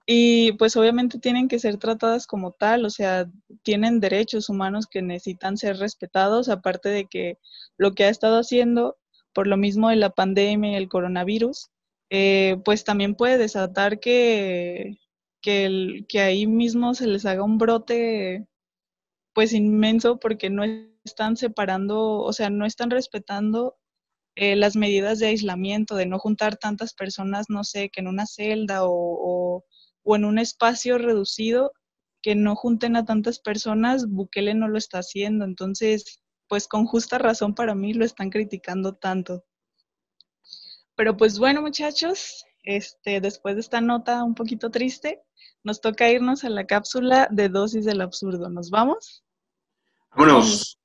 y 0.06 0.52
pues 0.52 0.76
obviamente 0.76 1.18
tienen 1.18 1.48
que 1.48 1.58
ser 1.58 1.78
tratadas 1.78 2.26
como 2.26 2.52
tal, 2.52 2.84
o 2.84 2.90
sea, 2.90 3.30
tienen 3.62 4.00
derechos 4.00 4.48
humanos 4.48 4.86
que 4.86 5.02
necesitan 5.02 5.56
ser 5.56 5.78
respetados, 5.78 6.48
aparte 6.48 6.88
de 6.88 7.06
que 7.06 7.38
lo 7.76 7.92
que 7.92 8.04
ha 8.04 8.08
estado 8.08 8.38
haciendo, 8.38 8.98
por 9.32 9.46
lo 9.46 9.56
mismo 9.56 9.88
de 9.90 9.96
la 9.96 10.10
pandemia 10.10 10.72
y 10.72 10.74
el 10.76 10.88
coronavirus, 10.88 11.70
eh, 12.10 12.58
pues 12.64 12.84
también 12.84 13.14
puede 13.14 13.38
desatar 13.38 14.00
que, 14.00 14.98
que, 15.40 16.04
que 16.08 16.20
ahí 16.20 16.46
mismo 16.46 16.94
se 16.94 17.06
les 17.06 17.24
haga 17.26 17.42
un 17.44 17.58
brote 17.58 18.46
pues 19.34 19.52
inmenso 19.52 20.18
porque 20.18 20.50
no 20.50 20.64
están 21.04 21.36
separando, 21.36 22.20
o 22.20 22.32
sea, 22.32 22.50
no 22.50 22.66
están 22.66 22.90
respetando 22.90 23.76
eh, 24.34 24.56
las 24.56 24.76
medidas 24.76 25.18
de 25.18 25.26
aislamiento, 25.26 25.94
de 25.94 26.06
no 26.06 26.18
juntar 26.18 26.56
tantas 26.56 26.94
personas, 26.94 27.46
no 27.50 27.64
sé, 27.64 27.90
que 27.90 28.00
en 28.00 28.08
una 28.08 28.26
celda 28.26 28.80
o, 28.84 29.64
en 30.04 30.24
un 30.24 30.38
espacio 30.38 30.98
reducido, 30.98 31.72
que 32.22 32.34
no 32.34 32.54
junten 32.54 32.96
a 32.96 33.04
tantas 33.04 33.40
personas, 33.40 34.08
Bukele 34.08 34.54
no 34.54 34.68
lo 34.68 34.78
está 34.78 34.98
haciendo. 34.98 35.44
Entonces, 35.44 36.22
pues 36.48 36.68
con 36.68 36.86
justa 36.86 37.18
razón 37.18 37.54
para 37.54 37.74
mí 37.74 37.94
lo 37.94 38.04
están 38.04 38.30
criticando 38.30 38.94
tanto. 38.94 39.44
Pero 40.94 41.16
pues 41.16 41.38
bueno, 41.38 41.62
muchachos, 41.62 42.44
este, 42.62 43.20
después 43.20 43.56
de 43.56 43.62
esta 43.62 43.80
nota 43.80 44.22
un 44.22 44.34
poquito 44.34 44.70
triste, 44.70 45.22
nos 45.64 45.80
toca 45.80 46.10
irnos 46.10 46.44
a 46.44 46.50
la 46.50 46.66
cápsula 46.66 47.28
de 47.30 47.48
dosis 47.48 47.84
del 47.84 48.00
absurdo. 48.00 48.48
¿Nos 48.50 48.70
vamos? 48.70 49.24
Vámonos. 50.14 50.78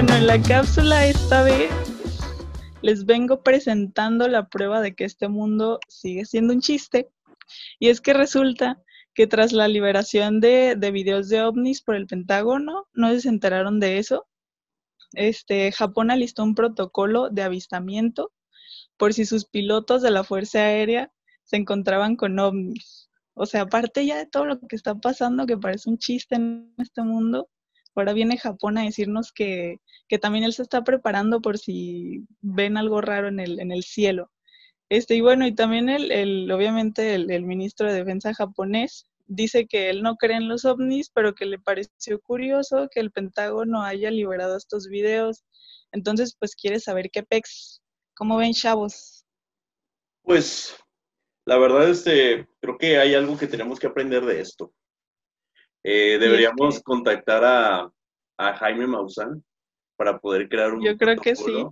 Bueno, 0.00 0.14
en 0.14 0.28
la 0.28 0.40
cápsula 0.40 1.06
esta 1.08 1.42
vez 1.42 1.72
les 2.82 3.04
vengo 3.04 3.42
presentando 3.42 4.28
la 4.28 4.48
prueba 4.48 4.80
de 4.80 4.94
que 4.94 5.02
este 5.02 5.26
mundo 5.26 5.80
sigue 5.88 6.24
siendo 6.24 6.54
un 6.54 6.60
chiste. 6.60 7.08
Y 7.80 7.88
es 7.88 8.00
que 8.00 8.12
resulta 8.12 8.80
que 9.12 9.26
tras 9.26 9.52
la 9.52 9.66
liberación 9.66 10.38
de, 10.38 10.76
de 10.76 10.92
videos 10.92 11.28
de 11.28 11.42
ovnis 11.42 11.82
por 11.82 11.96
el 11.96 12.06
Pentágono, 12.06 12.86
no 12.92 13.18
se 13.18 13.28
enteraron 13.28 13.80
de 13.80 13.98
eso. 13.98 14.28
Este, 15.14 15.72
Japón 15.72 16.12
alistó 16.12 16.44
un 16.44 16.54
protocolo 16.54 17.28
de 17.28 17.42
avistamiento 17.42 18.30
por 18.98 19.14
si 19.14 19.24
sus 19.24 19.46
pilotos 19.46 20.00
de 20.00 20.12
la 20.12 20.22
Fuerza 20.22 20.60
Aérea 20.60 21.10
se 21.42 21.56
encontraban 21.56 22.14
con 22.14 22.38
ovnis. 22.38 23.10
O 23.34 23.46
sea, 23.46 23.62
aparte 23.62 24.06
ya 24.06 24.16
de 24.16 24.26
todo 24.26 24.44
lo 24.44 24.60
que 24.60 24.76
está 24.76 24.94
pasando, 24.94 25.44
que 25.44 25.56
parece 25.56 25.90
un 25.90 25.98
chiste 25.98 26.36
en 26.36 26.72
este 26.78 27.02
mundo, 27.02 27.48
ahora 28.00 28.12
viene 28.12 28.38
Japón 28.38 28.78
a 28.78 28.82
decirnos 28.82 29.32
que, 29.32 29.78
también 30.20 30.44
él 30.44 30.52
se 30.52 30.62
está 30.62 30.82
preparando 30.84 31.40
por 31.40 31.58
si 31.58 32.24
ven 32.40 32.76
algo 32.76 33.00
raro 33.00 33.28
en 33.28 33.40
el, 33.40 33.60
en 33.60 33.72
el 33.72 33.82
cielo. 33.84 34.30
Este, 34.88 35.16
y 35.16 35.20
bueno, 35.20 35.46
y 35.46 35.54
también 35.54 35.88
el, 35.88 36.10
el 36.12 36.50
obviamente 36.50 37.14
el, 37.14 37.30
el, 37.30 37.44
ministro 37.44 37.88
de 37.88 37.98
Defensa 37.98 38.32
japonés 38.34 39.06
dice 39.26 39.66
que 39.66 39.90
él 39.90 40.02
no 40.02 40.16
cree 40.16 40.36
en 40.36 40.48
los 40.48 40.64
ovnis, 40.64 41.10
pero 41.10 41.34
que 41.34 41.44
le 41.46 41.58
pareció 41.58 42.20
curioso 42.20 42.88
que 42.90 43.00
el 43.00 43.10
Pentágono 43.12 43.82
haya 43.82 44.10
liberado 44.10 44.56
estos 44.56 44.88
videos. 44.88 45.44
Entonces, 45.92 46.34
pues 46.38 46.54
quiere 46.56 46.80
saber 46.80 47.10
qué 47.10 47.22
pex 47.22 47.82
¿Cómo 48.18 48.36
ven, 48.36 48.52
chavos? 48.52 49.24
Pues 50.22 50.76
la 51.46 51.56
verdad, 51.56 51.88
este, 51.88 52.48
creo 52.60 52.76
que 52.76 52.98
hay 52.98 53.14
algo 53.14 53.38
que 53.38 53.46
tenemos 53.46 53.78
que 53.78 53.86
aprender 53.86 54.24
de 54.24 54.40
esto. 54.40 54.72
Eh, 55.84 56.18
deberíamos 56.18 56.82
contactar 56.82 57.44
a, 57.44 57.92
Jaime 58.58 58.86
Maussan 58.86 59.42
para 59.96 60.18
poder 60.18 60.48
crear 60.48 60.72
un. 60.72 60.82
Yo 60.84 60.96
creo 60.96 61.16
que 61.16 61.34
sí. 61.34 61.66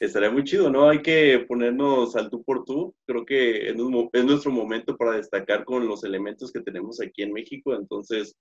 Estaría 0.00 0.30
muy 0.30 0.44
chido, 0.44 0.68
¿no? 0.70 0.88
Hay 0.88 1.00
que 1.00 1.46
ponernos 1.48 2.14
al 2.16 2.28
tú 2.28 2.42
por 2.42 2.64
tú. 2.64 2.94
Creo 3.06 3.24
que 3.24 3.70
es, 3.70 3.76
es 4.12 4.24
nuestro 4.24 4.50
momento 4.50 4.96
para 4.96 5.12
destacar 5.12 5.64
con 5.64 5.86
los 5.86 6.04
elementos 6.04 6.52
que 6.52 6.60
tenemos 6.60 7.00
aquí 7.00 7.22
en 7.22 7.32
México. 7.32 7.74
Entonces, 7.74 8.36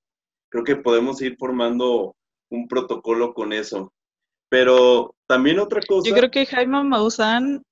creo 0.49 0.63
que 0.63 0.75
podemos 0.75 1.21
ir 1.21 1.37
formando 1.37 2.15
un 2.49 2.67
protocolo 2.67 3.33
con 3.33 3.53
eso. 3.53 3.93
Pero 4.49 5.15
también 5.27 5.59
otra 5.59 5.81
cosa. 5.87 6.09
Yo 6.09 6.15
creo 6.15 6.31
que 6.31 6.45
Jaime 6.45 6.83
Maussan, 6.83 7.63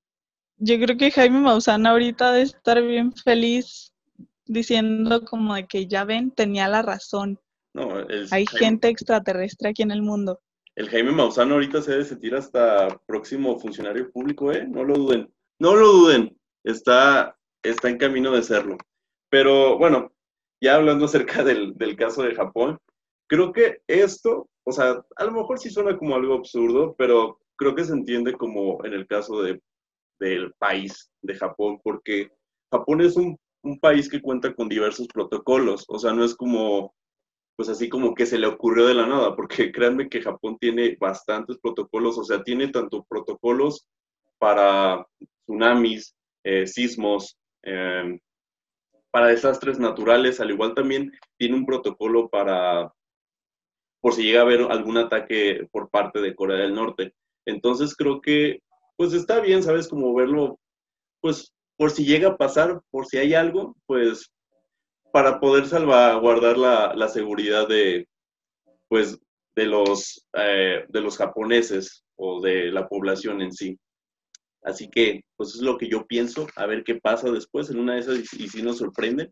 yo 0.57 0.79
creo 0.79 0.97
que 0.97 1.11
Jaime 1.11 1.41
Maussan 1.41 1.85
ahorita 1.85 2.31
debe 2.31 2.43
estar 2.43 2.81
bien 2.81 3.13
feliz 3.13 3.90
diciendo 4.51 5.23
como 5.25 5.55
de 5.55 5.67
que 5.67 5.87
ya 5.87 6.03
ven, 6.03 6.31
tenía 6.31 6.67
la 6.67 6.81
razón. 6.81 7.39
No, 7.73 7.89
Hay 8.31 8.45
gente 8.47 8.89
extraterrestre 8.89 9.69
aquí 9.69 9.81
en 9.81 9.91
el 9.91 10.01
mundo. 10.01 10.41
El 10.75 10.89
Jaime 10.89 11.11
Maussan 11.11 11.51
ahorita 11.51 11.81
se 11.81 11.91
debe 11.91 12.05
sentir 12.05 12.35
hasta 12.35 12.99
próximo 13.05 13.57
funcionario 13.59 14.11
público, 14.11 14.51
¿eh? 14.51 14.65
No 14.67 14.83
lo 14.83 14.95
duden. 14.95 15.33
No 15.59 15.75
lo 15.75 15.87
duden. 15.87 16.37
Está, 16.63 17.37
está 17.63 17.89
en 17.89 17.97
camino 17.97 18.31
de 18.31 18.43
serlo. 18.43 18.77
Pero 19.29 19.77
bueno, 19.77 20.13
ya 20.61 20.75
hablando 20.75 21.05
acerca 21.05 21.43
del, 21.43 21.73
del 21.77 21.95
caso 21.95 22.23
de 22.23 22.35
Japón, 22.35 22.77
creo 23.27 23.53
que 23.53 23.81
esto 23.87 24.49
o 24.63 24.71
sea, 24.71 25.03
a 25.15 25.25
lo 25.25 25.31
mejor 25.31 25.59
sí 25.59 25.69
suena 25.69 25.97
como 25.97 26.15
algo 26.15 26.35
absurdo, 26.35 26.95
pero 26.97 27.39
creo 27.55 27.75
que 27.75 27.83
se 27.83 27.93
entiende 27.93 28.33
como 28.33 28.83
en 28.85 28.93
el 28.93 29.07
caso 29.07 29.41
de, 29.41 29.61
del 30.19 30.53
país 30.53 31.11
de 31.21 31.35
Japón, 31.35 31.79
porque 31.83 32.31
Japón 32.71 33.01
es 33.01 33.15
un, 33.15 33.37
país 33.79 34.09
que 34.09 34.21
cuenta 34.21 34.53
con 34.53 34.69
diversos 34.69 35.07
protocolos, 35.07 35.85
o 35.87 35.99
sea, 35.99 36.13
no 36.13 36.23
es 36.23 36.35
como 36.35 36.93
pues 37.61 37.69
así 37.69 37.89
como 37.89 38.15
que 38.15 38.25
se 38.25 38.39
le 38.39 38.47
ocurrió 38.47 38.87
de 38.87 38.95
la 38.95 39.05
nada, 39.05 39.35
porque 39.35 39.71
créanme 39.71 40.09
que 40.09 40.21
Japón 40.21 40.57
tiene 40.59 40.97
bastantes 40.99 41.59
protocolos, 41.59 42.17
o 42.17 42.23
sea, 42.23 42.43
tiene 42.43 42.69
tanto 42.69 43.05
protocolos 43.07 43.87
para 44.39 45.05
tsunamis, 45.45 46.15
eh, 46.43 46.65
sismos, 46.65 47.37
em, 47.61 48.19
para 49.11 49.27
desastres 49.27 49.77
naturales, 49.77 50.39
al 50.39 50.49
igual 50.49 50.73
también 50.73 51.11
tiene 51.37 51.55
un 51.55 51.67
protocolo 51.67 52.29
para, 52.29 52.91
por 53.99 54.13
si 54.13 54.23
llega 54.23 54.39
a 54.39 54.43
haber 54.43 54.61
algún 54.61 54.97
ataque 54.97 55.67
por 55.71 55.91
parte 55.91 56.19
de 56.19 56.33
Corea 56.33 56.57
del 56.57 56.73
Norte. 56.73 57.13
Entonces 57.45 57.95
creo 57.95 58.21
que, 58.21 58.61
pues 58.97 59.13
está 59.13 59.39
bien, 59.39 59.61
¿sabes? 59.61 59.87
Como 59.87 60.15
verlo, 60.15 60.59
pues 61.21 61.53
por 61.77 61.91
si 61.91 62.05
llega 62.05 62.29
a 62.29 62.37
pasar, 62.37 62.81
por 62.91 63.05
si 63.07 63.17
hay 63.17 63.33
algo, 63.33 63.75
pues 63.85 64.31
para 65.11 65.39
poder 65.39 65.67
salvaguardar 65.67 66.57
la, 66.57 66.93
la 66.95 67.09
seguridad 67.09 67.67
de, 67.67 68.07
pues, 68.87 69.19
de 69.55 69.65
los, 69.65 70.27
eh, 70.33 70.85
de 70.87 71.01
los 71.01 71.17
japoneses 71.17 72.03
o 72.15 72.41
de 72.41 72.71
la 72.71 72.87
población 72.87 73.41
en 73.41 73.51
sí. 73.51 73.79
Así 74.63 74.89
que, 74.89 75.21
pues 75.35 75.55
es 75.55 75.61
lo 75.61 75.77
que 75.77 75.89
yo 75.89 76.05
pienso, 76.05 76.47
a 76.55 76.65
ver 76.65 76.83
qué 76.83 76.95
pasa 76.95 77.31
después 77.31 77.69
en 77.69 77.79
una 77.79 77.95
de 77.95 77.99
esas 77.99 78.33
y, 78.33 78.47
si 78.47 78.61
nos 78.61 78.77
sorprende. 78.77 79.31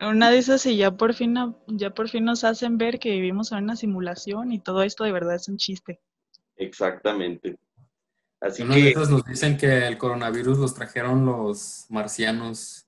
Una 0.00 0.30
de 0.30 0.38
esas 0.38 0.64
y 0.66 0.76
ya 0.76 0.92
por 0.92 1.14
fin 1.14 1.34
ya 1.66 1.90
por 1.90 2.08
fin 2.08 2.24
nos 2.24 2.44
hacen 2.44 2.78
ver 2.78 2.98
que 2.98 3.10
vivimos 3.10 3.50
en 3.50 3.64
una 3.64 3.76
simulación 3.76 4.52
y 4.52 4.60
todo 4.60 4.82
esto 4.82 5.04
de 5.04 5.12
verdad 5.12 5.34
es 5.34 5.48
un 5.48 5.56
chiste. 5.56 6.00
Exactamente. 6.56 7.56
Así 8.40 8.62
una 8.62 8.74
que 8.74 8.82
de 8.82 8.90
esas 8.90 9.10
nos 9.10 9.24
dicen 9.24 9.56
que 9.56 9.86
el 9.86 9.98
coronavirus 9.98 10.58
los 10.58 10.74
trajeron 10.74 11.24
los 11.24 11.86
marcianos. 11.88 12.86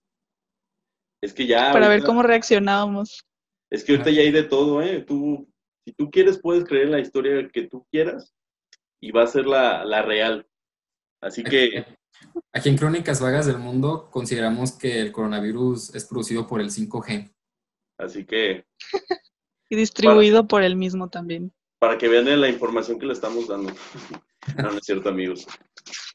Es 1.23 1.33
que 1.33 1.47
ya 1.47 1.73
para 1.73 1.89
ver 1.89 2.03
cómo 2.05 2.23
reaccionábamos. 2.23 3.25
Es 3.71 3.85
que 3.85 3.93
ahorita 3.93 4.11
ya 4.11 4.23
hay 4.23 4.31
de 4.31 4.45
todo, 4.45 4.83
¿eh? 4.83 5.03
Tú 5.03 5.49
si 5.89 5.95
tú 5.95 6.11
quieres 6.11 6.39
puedes 6.39 6.65
creer 6.65 6.91
la 6.91 7.01
historia 7.01 7.49
que 7.49 7.63
tú 7.63 7.87
quieras 7.91 8.35
y 9.01 9.11
va 9.11 9.23
a 9.23 9.27
ser 9.27 9.47
la, 9.47 9.87
la 9.87 10.03
real. 10.03 10.47
Así 11.23 11.43
que... 11.43 11.87
Aquí 12.53 12.69
en 12.69 12.77
Crónicas 12.77 13.23
Vagas 13.23 13.47
del 13.47 13.59
Mundo 13.59 14.11
consideramos 14.11 14.73
que 14.73 15.01
el 15.01 15.13
coronavirus 15.13 15.95
es 15.95 16.05
producido 16.05 16.47
por 16.47 16.61
el 16.61 16.71
5G. 16.71 17.33
Así 17.99 18.27
que... 18.27 18.67
y 19.71 19.77
distribuido 19.77 20.47
por 20.47 20.63
el 20.63 20.77
mismo 20.77 21.09
también. 21.09 21.55
Para 21.79 21.97
que 21.97 22.09
vean 22.09 22.39
la 22.39 22.51
información 22.51 22.99
que 22.99 23.07
le 23.07 23.15
estamos 23.15 23.49
dando. 23.49 23.73
No, 24.63 24.71
no 24.71 24.79
es 24.79 24.85
cierto, 24.85 25.09
amigos. 25.09 25.47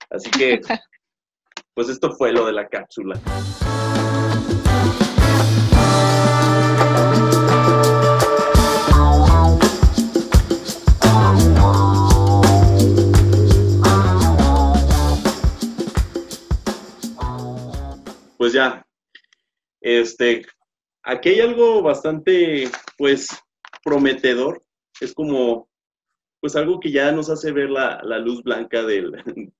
Así 0.10 0.30
que, 0.32 0.60
pues 1.74 1.90
esto 1.90 2.12
fue 2.12 2.32
lo 2.32 2.46
de 2.46 2.54
la 2.54 2.68
cápsula. 2.68 3.20
pues 18.44 18.52
ya, 18.52 18.86
este, 19.80 20.46
aquí 21.02 21.30
hay 21.30 21.40
algo 21.40 21.82
bastante, 21.82 22.70
pues, 22.98 23.30
prometedor. 23.86 24.62
Es 25.00 25.14
como, 25.14 25.70
pues, 26.44 26.58
algo 26.58 26.82
que 26.82 26.92
ya 26.92 27.10
nos 27.14 27.30
hace 27.30 27.54
ver 27.54 27.70
la, 27.70 28.02
luz 28.20 28.44
blanca 28.44 28.84
del, 28.84 29.14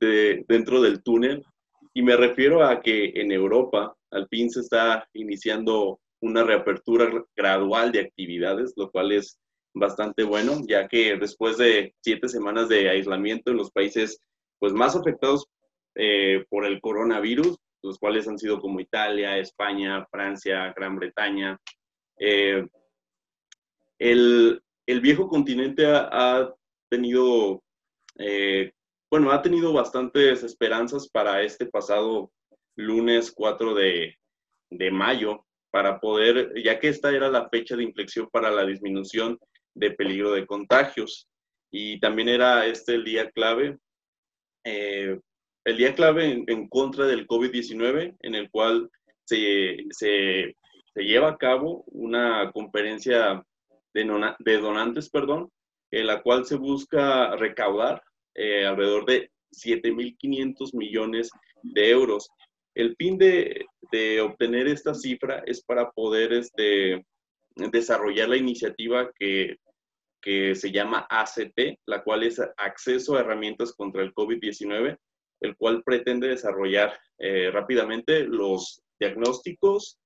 de, 0.00 0.42
dentro 0.48 0.80
del 0.80 1.02
túnel. 1.02 1.44
Y 1.92 2.00
me 2.00 2.16
refiero 2.16 2.64
a 2.64 2.80
que 2.80 3.12
en 3.14 3.30
Europa 3.30 3.94
al 4.10 4.26
fin 4.26 4.48
se 4.48 4.60
está 4.60 5.06
iniciando 5.12 6.00
una 6.22 6.42
reapertura 6.42 7.12
gradual 7.36 7.92
de 7.92 8.00
actividades, 8.00 8.72
lo 8.74 8.90
cual 8.90 9.12
es 9.12 9.38
bastante 9.74 10.22
bueno, 10.22 10.62
ya 10.66 10.88
que 10.88 11.18
después 11.18 11.58
de 11.58 11.94
siete 12.00 12.26
semanas 12.26 12.70
de 12.70 12.88
aislamiento 12.88 13.50
en 13.50 13.58
los 13.58 13.70
países 13.70 14.18
pues, 14.58 14.72
más 14.72 14.96
afectados 14.96 15.44
eh, 15.94 16.46
por 16.48 16.64
el 16.64 16.80
coronavirus, 16.80 17.58
los 17.82 17.98
cuales 17.98 18.26
han 18.26 18.38
sido 18.38 18.60
como 18.60 18.80
Italia, 18.80 19.36
España, 19.36 20.06
Francia, 20.10 20.72
Gran 20.74 20.96
Bretaña. 20.96 21.58
Eh, 22.18 22.66
el, 23.98 24.62
viejo 24.98 25.28
continente 25.28 25.86
ha, 25.86 26.52
tenido, 26.90 27.62
eh, 28.18 28.72
bueno, 29.08 29.30
ha 29.30 29.42
tenido 29.42 29.72
bastantes 29.72 30.42
esperanzas 30.42 31.08
para 31.08 31.42
este 31.42 31.66
pasado 31.66 32.32
lunes 32.76 33.30
4 33.30 33.74
de, 33.74 34.16
de 34.70 34.90
mayo, 34.90 35.46
para 35.70 36.00
poder, 36.00 36.52
ya 36.60 36.80
que 36.80 36.88
esta 36.88 37.14
era 37.14 37.30
la 37.30 37.48
fecha 37.48 37.76
de 37.76 37.84
inflexión 37.84 38.28
para 38.32 38.50
la 38.50 38.66
disminución 38.66 39.38
de 39.76 39.92
peligro 39.92 40.32
de 40.32 40.46
contagios. 40.46 41.28
Y 41.70 42.00
también 42.00 42.28
era 42.28 42.66
este 42.66 42.94
el 42.94 43.04
día 43.04 43.30
clave 43.30 43.78
eh, 44.64 45.18
el 45.64 45.76
día 45.76 45.94
clave 45.94 46.44
en, 46.46 46.68
contra 46.68 47.06
del 47.06 47.26
COVID-19, 47.26 48.16
en 48.20 48.34
el 48.34 48.50
cual 48.50 48.90
se, 49.24 49.84
se, 49.90 50.56
lleva 50.96 51.30
a 51.30 51.36
cabo 51.36 51.84
una 51.86 52.50
conferencia 52.52 53.44
de, 53.94 54.58
donantes, 54.58 55.10
perdón, 55.10 55.50
en 55.90 56.06
la 56.06 56.22
cual 56.22 56.44
se 56.44 56.56
busca 56.56 57.36
recaudar 57.36 58.02
eh, 58.34 58.66
alrededor 58.66 59.06
de 59.06 59.30
7.500 59.52 60.74
millones 60.74 61.30
de 61.62 61.90
euros. 61.90 62.28
El 62.74 62.94
fin 62.96 63.18
de, 63.18 63.66
de, 63.90 64.20
obtener 64.20 64.68
esta 64.68 64.94
cifra 64.94 65.42
es 65.46 65.62
para 65.62 65.90
poder 65.90 66.32
este, 66.32 67.04
desarrollar 67.56 68.28
la 68.28 68.36
iniciativa 68.36 69.10
que, 69.18 69.56
que 70.20 70.54
se 70.54 70.70
llama 70.70 71.06
ACT, 71.10 71.78
la 71.86 72.02
cual 72.02 72.22
es 72.22 72.40
Acceso 72.56 73.16
a 73.16 73.20
Herramientas 73.20 73.72
contra 73.72 74.02
el 74.02 74.14
COVID-19, 74.14 74.96
el 75.40 75.56
cual 75.56 75.82
pretende 75.82 76.28
desarrollar 76.28 76.98
eh, 77.18 77.50
rápidamente 77.50 78.24
los 78.24 78.82
diagnósticos, 78.98 79.98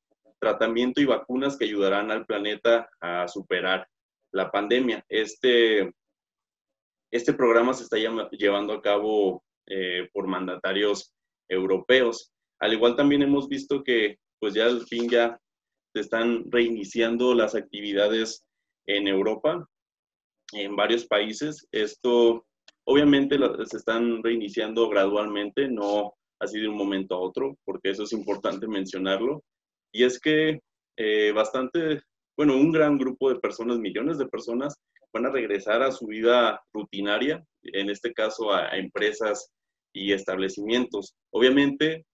tratamiento 0.44 1.00
y 1.00 1.06
vacunas 1.06 1.56
que 1.56 1.64
ayudarán 1.64 2.10
al 2.10 2.26
planeta 2.26 2.88
a 3.00 3.26
superar 3.28 3.88
la 4.32 4.50
pandemia. 4.50 5.04
Este, 5.08 5.90
este 7.10 7.32
programa 7.32 7.72
se 7.72 7.84
está 7.84 7.96
llevando 7.96 8.72
a 8.72 8.82
cabo 8.82 9.42
eh, 9.66 10.08
por 10.12 10.26
mandatarios 10.26 11.12
europeos. 11.48 12.30
Al 12.60 12.74
igual 12.74 12.96
también 12.96 13.22
hemos 13.22 13.48
visto 13.48 13.82
que 13.82 14.18
pues 14.38 14.52
ya 14.52 14.66
al 14.66 14.82
fin 14.86 15.08
ya 15.08 15.40
se 15.94 16.00
están 16.00 16.44
reiniciando 16.50 17.34
las 17.34 17.54
actividades 17.54 18.44
en 18.86 19.08
Europa, 19.08 19.66
en 20.52 20.76
varios 20.76 21.06
países. 21.06 21.66
Esto 21.72 22.44
Obviamente 22.86 23.38
se 23.64 23.78
están 23.78 24.22
reiniciando 24.22 24.88
gradualmente, 24.90 25.68
no 25.68 26.14
así 26.38 26.60
de 26.60 26.68
un 26.68 26.76
momento 26.76 27.14
a 27.14 27.20
otro, 27.20 27.56
porque 27.64 27.90
eso 27.90 28.02
es 28.02 28.12
importante 28.12 28.68
mencionarlo. 28.68 29.42
Y 29.94 30.02
es 30.02 30.18
que 30.18 30.60
eh, 30.96 31.32
bastante, 31.32 32.02
bueno, 32.36 32.56
un 32.56 32.72
gran 32.72 32.98
grupo 32.98 33.28
de 33.28 33.38
personas, 33.38 33.78
millones 33.78 34.18
de 34.18 34.26
personas, 34.26 34.74
van 35.12 35.26
a 35.26 35.30
regresar 35.30 35.82
a 35.82 35.92
su 35.92 36.06
vida 36.06 36.60
rutinaria, 36.72 37.44
en 37.62 37.88
este 37.88 38.12
caso 38.12 38.52
a, 38.52 38.76
empresas 38.76 39.52
y 39.92 40.12
establecimientos. 40.12 41.14
Obviamente 41.30 42.04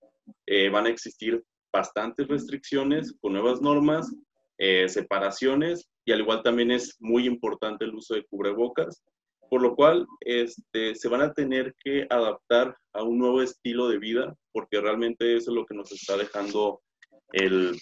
eh, 0.47 0.69
van 0.69 0.87
a 0.87 0.90
existir 0.90 1.43
bastantes 1.73 2.29
restricciones 2.29 3.14
con 3.23 3.33
nuevas 3.33 3.62
normas, 3.62 4.14
eh, 4.59 4.87
separaciones 4.90 5.88
y 6.05 6.12
al 6.12 6.21
igual 6.21 6.43
también 6.43 6.71
es 6.71 6.97
muy 7.01 7.27
importante 7.27 7.87
el 7.87 7.95
uso 7.95 8.14
de 8.14 8.27
cubrebocas 8.27 9.03
por 9.51 9.62
lo 9.62 9.75
cual 9.75 10.07
este, 10.21 10.95
se 10.95 11.09
van 11.09 11.23
a 11.23 11.35
tener 11.35 11.75
que 11.83 12.07
adaptar 12.09 12.77
a 12.93 13.03
un 13.03 13.19
nuevo 13.19 13.43
estilo 13.43 13.88
de 13.88 13.99
vida, 13.99 14.35
porque 14.53 14.81
realmente 14.81 15.37
eso 15.37 15.51
es 15.51 15.57
lo 15.57 15.66
que 15.66 15.75
nos 15.75 15.90
está 15.90 16.16
dejando 16.16 16.81
el, 17.33 17.79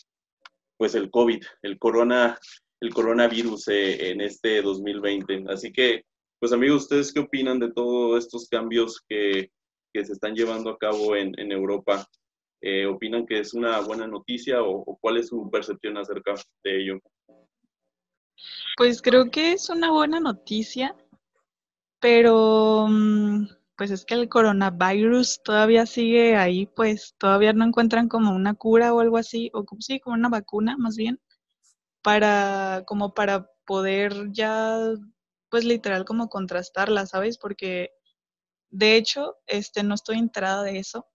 pues 0.77 0.95
el 0.95 1.11
COVID, 1.11 1.43
el, 1.63 1.79
corona, 1.79 2.39
el 2.81 2.93
coronavirus 2.93 3.69
eh, 3.69 4.11
en 4.11 4.21
este 4.21 4.63
2020. 4.63 5.45
Así 5.49 5.73
que, 5.73 6.05
pues 6.39 6.53
amigos, 6.53 6.83
¿ustedes 6.83 7.13
qué 7.13 7.21
opinan 7.21 7.59
de 7.59 7.73
todos 7.73 8.25
estos 8.25 8.49
cambios 8.49 9.01
que, 9.09 9.51
se 9.95 10.13
están 10.13 10.37
llevando 10.37 10.71
a 10.71 10.79
cabo 10.79 11.17
en, 11.17 11.35
Europa? 11.51 12.07
Eh, 12.61 12.87
¿Opinan 12.87 13.27
que 13.27 13.41
es 13.41 13.53
una 13.53 13.81
buena 13.81 14.07
noticia 14.07 14.63
o, 14.63 14.83
o 14.83 14.97
cuál 15.01 15.17
es 15.17 15.29
su 15.29 15.51
percepción 15.51 15.97
acerca 15.97 16.35
de 16.63 16.83
ello? 16.83 17.01
Pues 18.77 19.03
creo 19.03 19.29
que 19.29 19.53
es 19.53 19.69
una 19.71 19.91
buena 19.91 20.21
noticia 20.21 20.95
pero 22.01 22.87
mm, 22.89 23.47
pues 23.79 23.93
es 23.93 24.05
que 24.05 24.15
el 24.15 24.29
coronavirus 24.29 25.43
todavía 25.45 25.87
sigue 25.87 26.37
ahí, 26.37 26.67
pues 26.67 27.15
todavía 27.19 27.53
no 27.55 27.65
encuentran 27.65 28.09
como 28.09 28.35
una 28.35 28.55
cura 28.55 28.93
o 28.95 29.01
algo 29.01 29.19
así, 29.19 29.51
o 29.55 29.65
como 29.65 29.81
sí, 29.83 30.01
como 30.01 30.17
una 30.17 30.29
vacuna 30.29 30.77
más 30.79 30.97
bien, 30.97 31.21
para 32.03 32.85
como 32.87 33.15
para 33.15 33.51
poder 33.67 34.33
ya 34.33 34.79
pues 35.51 35.65
literal 35.65 36.05
como 36.05 36.29
contrastarla, 36.29 37.07
¿sabes? 37.07 37.39
Porque 37.39 37.93
de 38.71 38.97
hecho, 38.97 39.37
este 39.47 39.83
no 39.85 39.95
estoy 39.95 40.19
enterada 40.19 40.63
de 40.65 40.79
eso, 40.79 41.09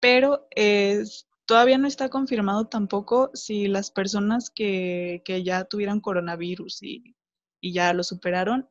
pero 0.00 0.46
es 0.50 1.28
todavía 1.46 1.78
no 1.78 1.86
está 1.88 2.08
confirmado 2.08 2.66
tampoco 2.68 3.30
si 3.34 3.68
las 3.68 3.90
personas 3.90 4.50
que, 4.50 5.22
ya 5.44 5.64
tuvieran 5.64 6.00
coronavirus 6.00 6.82
y, 6.82 7.16
ya 7.62 7.92
lo 7.94 8.04
superaron, 8.04 8.68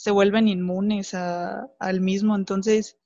se 0.00 0.10
vuelven 0.10 0.48
inmunes 0.48 1.12
al 1.12 2.00
mismo. 2.00 2.34
Entonces, 2.34 2.96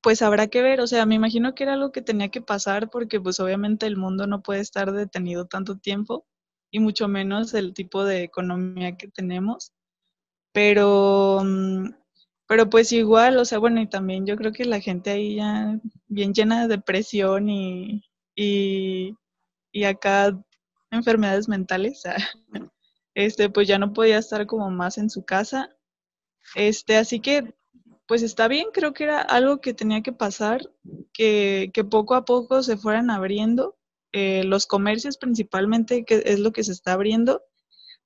pues 0.00 0.22
habrá 0.22 0.46
que 0.46 0.62
ver, 0.62 0.80
o 0.80 0.86
sea, 0.86 1.06
me 1.06 1.16
imagino 1.16 1.54
que 1.56 1.64
era 1.64 1.74
algo 1.74 1.90
que 1.90 2.02
tenía 2.02 2.28
que 2.28 2.40
pasar 2.40 2.88
porque 2.88 3.20
pues 3.20 3.40
obviamente 3.40 3.86
el 3.86 3.96
mundo 3.96 4.28
no 4.28 4.40
puede 4.40 4.60
estar 4.60 4.92
detenido 4.92 5.46
tanto 5.46 5.78
tiempo 5.78 6.24
y 6.70 6.78
mucho 6.78 7.08
menos 7.08 7.52
el 7.54 7.74
tipo 7.74 8.04
de 8.04 8.22
economía 8.22 8.96
que 8.96 9.08
tenemos. 9.08 9.72
Pero, 10.52 11.42
mm, 11.44 11.94
pero 12.46 12.70
pues 12.70 12.92
igual, 12.92 13.38
o 13.38 13.44
sea, 13.44 13.58
bueno, 13.58 13.80
y 13.80 13.88
también 13.88 14.24
yo 14.26 14.36
creo 14.36 14.52
que 14.52 14.64
la 14.66 14.80
gente 14.80 15.10
ahí 15.10 15.36
ya 15.36 15.80
bien 16.06 16.32
llena 16.32 16.62
de 16.62 16.76
depresión 16.76 17.48
y, 17.48 18.04
y, 18.36 19.16
y 19.72 19.84
acá 19.84 20.40
enfermedades 20.92 21.48
mentales, 21.48 22.02
este, 23.14 23.50
pues 23.50 23.66
ya 23.68 23.78
no 23.78 23.92
podía 23.92 24.18
estar 24.18 24.46
como 24.46 24.70
más 24.70 24.98
en 24.98 25.10
su 25.10 25.24
casa. 25.24 25.74
Este, 26.54 26.96
así 26.96 27.20
que 27.20 27.54
pues 28.06 28.22
está 28.22 28.48
bien, 28.48 28.66
creo 28.72 28.92
que 28.92 29.04
era 29.04 29.20
algo 29.20 29.60
que 29.60 29.74
tenía 29.74 30.02
que 30.02 30.12
pasar, 30.12 30.70
que, 31.12 31.70
poco 31.90 32.14
a 32.14 32.24
poco 32.24 32.62
se 32.62 32.76
fueran 32.76 33.10
abriendo 33.10 33.76
eh, 34.12 34.44
los 34.44 34.66
comercios 34.66 35.16
principalmente, 35.16 36.04
que 36.04 36.22
es 36.26 36.38
lo 36.40 36.52
que 36.52 36.64
se 36.64 36.72
está 36.72 36.92
abriendo. 36.92 37.42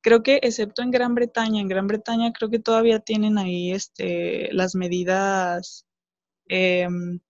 Creo 0.01 0.23
que 0.23 0.41
excepto 0.43 0.83
en 0.83 0.91
Gran 0.93 1.15
Bretaña, 1.15 1.61
en 1.61 1.69
Gran 1.69 1.89
Bretaña 1.89 2.33
creo 2.33 2.51
que 2.51 2.61
todavía 2.61 3.01
tienen 3.01 3.39
ahí 3.39 3.73
este, 3.73 4.53
las 4.53 4.75
medidas, 4.75 5.87
em, 6.47 7.21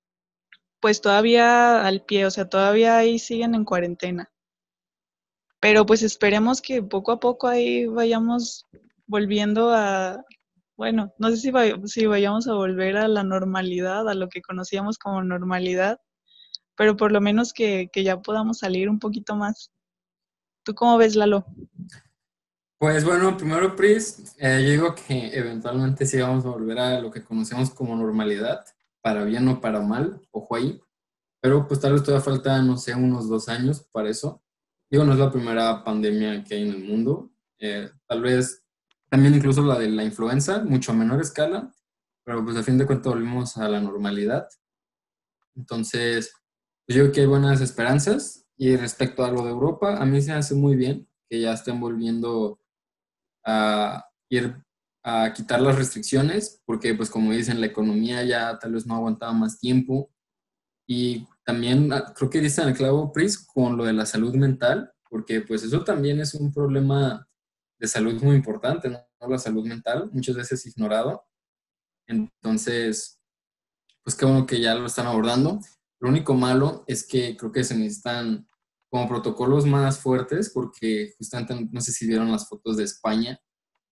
pues 0.80 1.00
todavía 1.00 1.86
al 1.86 2.04
pie, 2.04 2.26
o 2.26 2.30
sea, 2.30 2.48
todavía 2.48 2.98
ahí 2.98 3.18
siguen 3.18 3.54
en 3.54 3.64
cuarentena. 3.64 4.30
Pero 5.60 5.86
pues 5.86 6.02
esperemos 6.02 6.62
que 6.62 6.82
poco 6.82 7.12
a 7.12 7.20
poco 7.20 7.48
ahí 7.48 7.86
vayamos 7.86 8.66
volviendo 9.06 9.72
a, 9.72 10.24
bueno, 10.78 11.12
no 11.18 11.28
sé 11.30 11.36
si, 11.38 11.52
si 11.86 12.06
vayamos 12.06 12.46
a 12.46 12.54
volver 12.54 12.96
a 12.96 13.08
la 13.08 13.24
normalidad, 13.24 14.08
a 14.08 14.14
lo 14.14 14.28
que 14.28 14.40
conocíamos 14.40 14.96
como 14.96 15.24
normalidad, 15.24 16.00
pero 16.76 16.96
por 16.96 17.10
lo 17.10 17.20
menos 17.20 17.52
que, 17.52 17.90
ya 17.92 18.22
podamos 18.22 18.60
salir 18.60 18.88
un 18.88 19.00
poquito 19.00 19.34
más. 19.34 19.72
¿Tú 20.62 20.76
cómo 20.76 20.96
ves, 20.96 21.16
Lalo? 21.16 21.44
Pues 22.78 23.04
bueno, 23.04 23.36
primero, 23.36 23.74
Pris, 23.74 24.36
eh, 24.38 24.62
yo 24.62 24.70
digo 24.70 24.94
que 24.94 25.36
eventualmente 25.36 26.06
sí 26.06 26.20
vamos 26.20 26.46
a 26.46 26.50
volver 26.50 26.78
a 26.78 27.00
lo 27.00 27.10
que 27.10 27.24
conocemos 27.24 27.70
como 27.70 27.96
normalidad, 27.96 28.64
para 29.00 29.24
bien 29.24 29.48
o 29.48 29.60
para 29.60 29.80
mal, 29.80 30.22
ojo 30.30 30.54
ahí. 30.54 30.80
Pero 31.40 31.66
pues 31.66 31.80
tal 31.80 31.94
vez 31.94 32.04
todavía 32.04 32.24
falta, 32.24 32.62
no 32.62 32.76
sé, 32.76 32.94
unos 32.94 33.28
dos 33.28 33.48
años 33.48 33.80
para 33.90 34.10
eso. 34.10 34.44
Digo, 34.88 35.02
no 35.02 35.14
es 35.14 35.18
la 35.18 35.32
primera 35.32 35.82
pandemia 35.82 36.44
que 36.44 36.54
hay 36.54 36.68
en 36.68 36.74
el 36.74 36.84
mundo. 36.84 37.32
Eh, 37.58 37.90
tal 38.06 38.22
vez 38.22 38.64
también 39.08 39.34
incluso 39.34 39.62
la 39.62 39.78
de 39.78 39.88
la 39.88 40.04
influenza, 40.04 40.64
mucho 40.64 40.92
a 40.92 40.94
menor 40.94 41.20
escala, 41.20 41.72
pero 42.24 42.44
pues 42.44 42.56
a 42.56 42.62
fin 42.62 42.78
de 42.78 42.86
cuentas 42.86 43.12
volvimos 43.12 43.56
a 43.56 43.68
la 43.68 43.80
normalidad. 43.80 44.48
Entonces, 45.56 46.32
pues 46.86 46.96
yo 46.96 47.04
creo 47.04 47.12
que 47.12 47.20
hay 47.22 47.26
buenas 47.26 47.60
esperanzas. 47.60 48.46
Y 48.56 48.76
respecto 48.76 49.24
a 49.24 49.30
lo 49.30 49.44
de 49.44 49.50
Europa, 49.50 49.98
a 49.98 50.04
mí 50.04 50.20
se 50.20 50.32
hace 50.32 50.54
muy 50.54 50.74
bien 50.74 51.08
que 51.28 51.40
ya 51.40 51.52
estén 51.52 51.78
volviendo 51.78 52.60
a 53.44 54.04
ir 54.28 54.56
a 55.04 55.32
quitar 55.32 55.60
las 55.60 55.76
restricciones, 55.76 56.60
porque 56.66 56.94
pues 56.94 57.08
como 57.08 57.32
dicen, 57.32 57.60
la 57.60 57.66
economía 57.66 58.24
ya 58.24 58.58
tal 58.58 58.72
vez 58.72 58.86
no 58.86 58.96
aguantaba 58.96 59.32
más 59.32 59.58
tiempo. 59.58 60.10
Y 60.88 61.26
también 61.44 61.92
ah, 61.92 62.12
creo 62.16 62.30
que 62.30 62.40
dicen 62.40 62.68
el 62.68 62.74
clavo, 62.74 63.12
Pris, 63.12 63.38
con 63.38 63.76
lo 63.76 63.84
de 63.84 63.92
la 63.92 64.06
salud 64.06 64.34
mental, 64.34 64.92
porque 65.08 65.40
pues 65.40 65.62
eso 65.62 65.84
también 65.84 66.20
es 66.20 66.34
un 66.34 66.52
problema 66.52 67.27
de 67.78 67.88
salud 67.88 68.22
muy 68.22 68.36
importante, 68.36 68.88
¿no? 68.88 68.98
La 69.28 69.38
salud 69.38 69.66
mental, 69.66 70.10
muchas 70.12 70.36
veces 70.36 70.66
ignorado. 70.66 71.24
Entonces, 72.06 73.20
pues 74.02 74.16
qué 74.16 74.24
bueno 74.24 74.46
que 74.46 74.60
ya 74.60 74.74
lo 74.74 74.86
están 74.86 75.06
abordando. 75.06 75.60
Lo 76.00 76.08
único 76.08 76.34
malo 76.34 76.84
es 76.86 77.06
que 77.06 77.36
creo 77.36 77.52
que 77.52 77.64
se 77.64 77.76
necesitan 77.76 78.48
como 78.90 79.08
protocolos 79.08 79.66
más 79.66 79.98
fuertes, 79.98 80.50
porque 80.50 81.12
justamente 81.18 81.68
no 81.70 81.80
sé 81.80 81.92
si 81.92 82.06
vieron 82.06 82.32
las 82.32 82.48
fotos 82.48 82.76
de 82.78 82.84
España, 82.84 83.38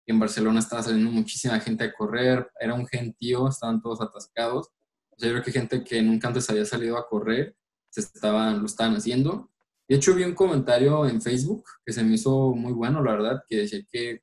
en 0.07 0.19
Barcelona 0.19 0.59
estaba 0.59 0.83
saliendo 0.83 1.11
muchísima 1.11 1.59
gente 1.59 1.83
a 1.83 1.93
correr, 1.93 2.49
era 2.59 2.73
un 2.75 2.87
gentío, 2.87 3.47
estaban 3.47 3.81
todos 3.81 4.01
atascados. 4.01 4.67
O 5.09 5.17
sea, 5.17 5.29
yo 5.29 5.33
creo 5.33 5.43
que 5.43 5.51
gente 5.51 5.83
que 5.83 6.01
nunca 6.01 6.27
antes 6.27 6.49
había 6.49 6.65
salido 6.65 6.97
a 6.97 7.07
correr, 7.07 7.57
se 7.89 8.01
estaban, 8.01 8.59
lo 8.59 8.65
estaban 8.65 8.95
haciendo. 8.95 9.51
De 9.87 9.95
hecho, 9.95 10.15
vi 10.15 10.23
un 10.23 10.33
comentario 10.33 11.07
en 11.07 11.21
Facebook 11.21 11.63
que 11.85 11.93
se 11.93 12.03
me 12.03 12.15
hizo 12.15 12.53
muy 12.53 12.73
bueno, 12.73 13.03
la 13.03 13.11
verdad, 13.11 13.43
que 13.47 13.57
decía 13.57 13.79
que, 13.89 14.21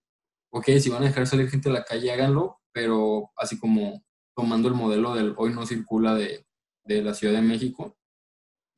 ok, 0.51 0.66
si 0.81 0.90
van 0.90 1.03
a 1.03 1.07
dejar 1.07 1.27
salir 1.27 1.48
gente 1.48 1.68
a 1.68 1.72
la 1.72 1.85
calle, 1.85 2.11
háganlo, 2.11 2.61
pero 2.72 3.31
así 3.37 3.59
como 3.59 4.03
tomando 4.35 4.68
el 4.68 4.75
modelo 4.75 5.14
del 5.14 5.35
hoy 5.37 5.53
no 5.53 5.66
circula 5.66 6.14
de, 6.14 6.46
de 6.85 7.03
la 7.03 7.14
Ciudad 7.14 7.35
de 7.35 7.42
México, 7.42 7.96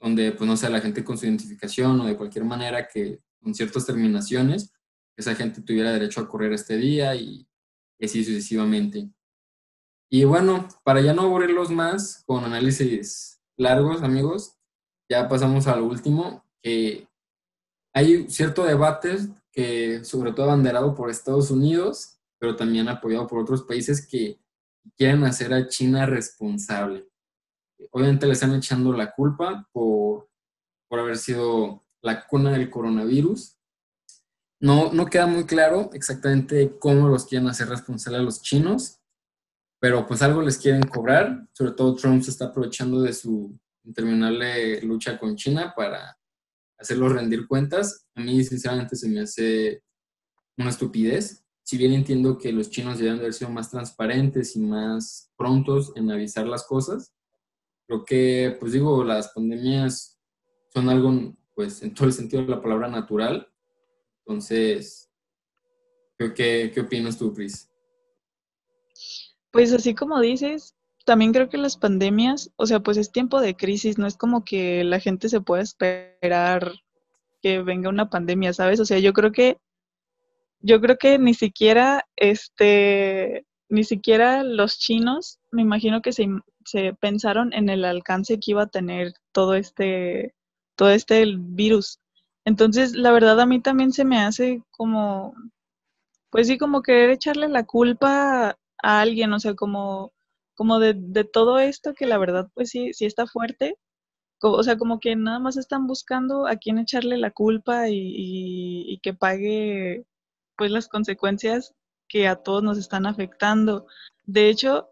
donde, 0.00 0.32
pues 0.32 0.48
no 0.48 0.56
sé, 0.56 0.68
la 0.68 0.80
gente 0.80 1.04
con 1.04 1.16
su 1.16 1.26
identificación 1.26 2.00
o 2.00 2.06
de 2.06 2.16
cualquier 2.16 2.44
manera 2.44 2.88
que 2.88 3.20
con 3.42 3.54
ciertas 3.54 3.86
terminaciones, 3.86 4.72
esa 5.16 5.34
gente 5.34 5.62
tuviera 5.62 5.92
derecho 5.92 6.20
a 6.20 6.28
correr 6.28 6.52
este 6.52 6.76
día 6.76 7.14
y, 7.14 7.46
y 7.98 8.04
así 8.04 8.24
sucesivamente. 8.24 9.08
Y 10.10 10.24
bueno, 10.24 10.68
para 10.84 11.00
ya 11.00 11.14
no 11.14 11.22
aburrirlos 11.22 11.70
más 11.70 12.22
con 12.26 12.44
análisis 12.44 13.40
largos, 13.56 14.02
amigos, 14.02 14.58
ya 15.08 15.28
pasamos 15.28 15.66
al 15.66 15.82
último, 15.82 16.43
eh, 16.64 17.06
hay 17.92 18.28
cierto 18.28 18.64
debate 18.64 19.18
que 19.52 20.02
sobre 20.02 20.32
todo 20.32 20.46
abanderado 20.46 20.94
por 20.94 21.10
Estados 21.10 21.50
Unidos, 21.50 22.18
pero 22.38 22.56
también 22.56 22.88
apoyado 22.88 23.26
por 23.26 23.38
otros 23.38 23.62
países 23.62 24.06
que 24.06 24.40
quieren 24.96 25.22
hacer 25.24 25.52
a 25.52 25.68
China 25.68 26.06
responsable. 26.06 27.06
Obviamente 27.90 28.26
le 28.26 28.32
están 28.32 28.54
echando 28.54 28.92
la 28.92 29.12
culpa 29.12 29.68
por, 29.72 30.28
por 30.88 30.98
haber 30.98 31.18
sido 31.18 31.84
la 32.02 32.26
cuna 32.26 32.52
del 32.52 32.70
coronavirus. 32.70 33.56
No, 34.60 34.92
no 34.92 35.06
queda 35.06 35.26
muy 35.26 35.44
claro 35.44 35.90
exactamente 35.92 36.78
cómo 36.78 37.08
los 37.08 37.26
quieren 37.26 37.48
hacer 37.48 37.68
responsables 37.68 38.20
a 38.20 38.24
los 38.24 38.42
chinos, 38.42 39.00
pero 39.78 40.06
pues 40.06 40.22
algo 40.22 40.40
les 40.40 40.56
quieren 40.56 40.82
cobrar. 40.82 41.46
Sobre 41.52 41.72
todo 41.72 41.94
Trump 41.94 42.22
se 42.22 42.30
está 42.30 42.46
aprovechando 42.46 43.02
de 43.02 43.12
su 43.12 43.58
interminable 43.84 44.80
lucha 44.80 45.18
con 45.18 45.36
China 45.36 45.74
para 45.76 46.16
hacerlos 46.84 47.12
rendir 47.12 47.46
cuentas, 47.48 48.06
a 48.14 48.20
mí 48.20 48.44
sinceramente 48.44 48.94
se 48.94 49.08
me 49.08 49.20
hace 49.20 49.82
una 50.56 50.70
estupidez. 50.70 51.44
Si 51.62 51.78
bien 51.78 51.94
entiendo 51.94 52.36
que 52.36 52.52
los 52.52 52.70
chinos 52.70 52.98
deben 52.98 53.18
haber 53.18 53.32
sido 53.32 53.50
más 53.50 53.70
transparentes 53.70 54.54
y 54.54 54.60
más 54.60 55.32
prontos 55.36 55.92
en 55.96 56.10
avisar 56.10 56.46
las 56.46 56.66
cosas, 56.66 57.14
creo 57.86 58.04
que, 58.04 58.56
pues 58.60 58.72
digo, 58.72 59.02
las 59.02 59.32
pandemias 59.32 60.20
son 60.72 60.90
algo, 60.90 61.34
pues 61.54 61.82
en 61.82 61.94
todo 61.94 62.06
el 62.06 62.12
sentido 62.12 62.42
de 62.42 62.48
la 62.48 62.62
palabra 62.62 62.88
natural. 62.88 63.48
Entonces, 64.26 65.10
¿qué, 66.18 66.70
qué 66.72 66.80
opinas 66.80 67.16
tú, 67.16 67.32
Pris? 67.32 67.70
Pues 69.50 69.72
así 69.72 69.94
como 69.94 70.20
dices, 70.20 70.73
también 71.04 71.32
creo 71.32 71.48
que 71.48 71.58
las 71.58 71.76
pandemias, 71.76 72.50
o 72.56 72.66
sea, 72.66 72.80
pues 72.80 72.96
es 72.96 73.12
tiempo 73.12 73.40
de 73.40 73.56
crisis, 73.56 73.98
no 73.98 74.06
es 74.06 74.16
como 74.16 74.44
que 74.44 74.84
la 74.84 75.00
gente 75.00 75.28
se 75.28 75.40
pueda 75.40 75.62
esperar 75.62 76.72
que 77.42 77.62
venga 77.62 77.90
una 77.90 78.10
pandemia, 78.10 78.52
¿sabes? 78.54 78.80
O 78.80 78.86
sea, 78.86 78.98
yo 78.98 79.12
creo 79.12 79.32
que 79.32 79.58
yo 80.60 80.80
creo 80.80 80.96
que 80.96 81.18
ni 81.18 81.34
siquiera 81.34 82.06
este 82.16 83.46
ni 83.68 83.84
siquiera 83.84 84.42
los 84.44 84.78
chinos, 84.78 85.40
me 85.50 85.62
imagino 85.62 86.00
que 86.02 86.12
se, 86.12 86.28
se 86.64 86.94
pensaron 86.94 87.52
en 87.52 87.68
el 87.68 87.84
alcance 87.84 88.38
que 88.40 88.52
iba 88.52 88.62
a 88.62 88.68
tener 88.68 89.12
todo 89.32 89.54
este 89.54 90.34
todo 90.76 90.90
este 90.90 91.24
virus. 91.38 92.00
Entonces, 92.44 92.94
la 92.94 93.12
verdad 93.12 93.40
a 93.40 93.46
mí 93.46 93.60
también 93.60 93.92
se 93.92 94.04
me 94.04 94.18
hace 94.18 94.62
como 94.70 95.34
pues 96.30 96.48
sí 96.48 96.58
como 96.58 96.82
querer 96.82 97.10
echarle 97.10 97.48
la 97.48 97.64
culpa 97.64 98.58
a 98.82 99.00
alguien, 99.00 99.32
o 99.32 99.40
sea, 99.40 99.54
como 99.54 100.12
como 100.54 100.78
de, 100.78 100.94
de, 100.96 101.24
todo 101.24 101.58
esto 101.58 101.94
que 101.94 102.06
la 102.06 102.18
verdad 102.18 102.48
pues 102.54 102.70
sí, 102.70 102.92
sí 102.94 103.06
está 103.06 103.26
fuerte. 103.26 103.78
O 104.42 104.62
sea, 104.62 104.76
como 104.76 105.00
que 105.00 105.16
nada 105.16 105.38
más 105.38 105.56
están 105.56 105.86
buscando 105.86 106.46
a 106.46 106.56
quién 106.56 106.78
echarle 106.78 107.16
la 107.18 107.30
culpa 107.30 107.88
y, 107.88 107.94
y, 108.86 108.98
que 109.00 109.14
pague 109.14 110.06
pues 110.56 110.70
las 110.70 110.88
consecuencias 110.88 111.74
que 112.08 112.28
a 112.28 112.36
todos 112.36 112.62
nos 112.62 112.78
están 112.78 113.06
afectando. 113.06 113.86
De 114.24 114.48
hecho, 114.50 114.90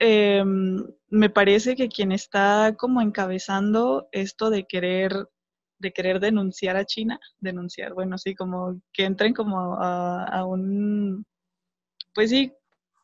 em, 0.00 0.84
me 1.10 1.30
parece 1.30 1.76
que 1.76 1.88
quien 1.88 2.12
está 2.12 2.74
como 2.78 3.00
encabezando 3.02 4.08
esto 4.12 4.50
de 4.50 4.66
querer 4.66 5.28
de 5.78 5.92
querer 5.92 6.20
denunciar 6.20 6.76
a 6.76 6.84
China, 6.84 7.20
denunciar, 7.40 7.94
bueno, 7.94 8.18
sí, 8.18 8.34
como 8.34 8.80
que 8.92 9.04
entren 9.04 9.32
como 9.34 9.74
a, 9.74 10.24
a 10.24 10.44
un, 10.44 11.24
pues 12.14 12.30
sí, 12.30 12.52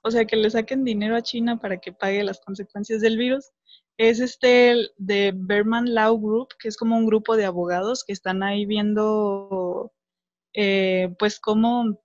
o 0.05 0.11
sea, 0.11 0.27
que 0.27 0.37
le 0.37 0.51
saquen 0.51 0.85
dinero 0.85 1.17
a 1.17 1.23
China 1.23 1.59
para 1.59 1.79
que 1.79 1.93
pague 1.93 2.23
las 2.23 2.41
consecuencias 2.41 3.01
del 3.01 3.17
virus, 3.17 3.53
es 3.97 4.21
este 4.21 4.91
de 4.99 5.33
Berman 5.35 5.95
Law 5.95 6.21
Group, 6.21 6.49
que 6.59 6.69
es 6.69 6.77
como 6.77 6.97
un 6.99 7.07
grupo 7.07 7.37
de 7.37 7.47
abogados 7.47 8.05
que 8.05 8.13
están 8.13 8.43
ahí 8.43 8.67
viendo, 8.67 9.93
eh, 10.53 11.15
pues, 11.19 11.41
cómo, 11.41 11.99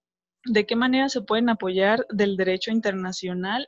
de 0.46 0.66
qué 0.66 0.76
manera 0.78 1.10
se 1.10 1.22
pueden 1.22 1.50
apoyar 1.50 2.06
del 2.10 2.38
derecho 2.38 2.72
internacional 2.72 3.68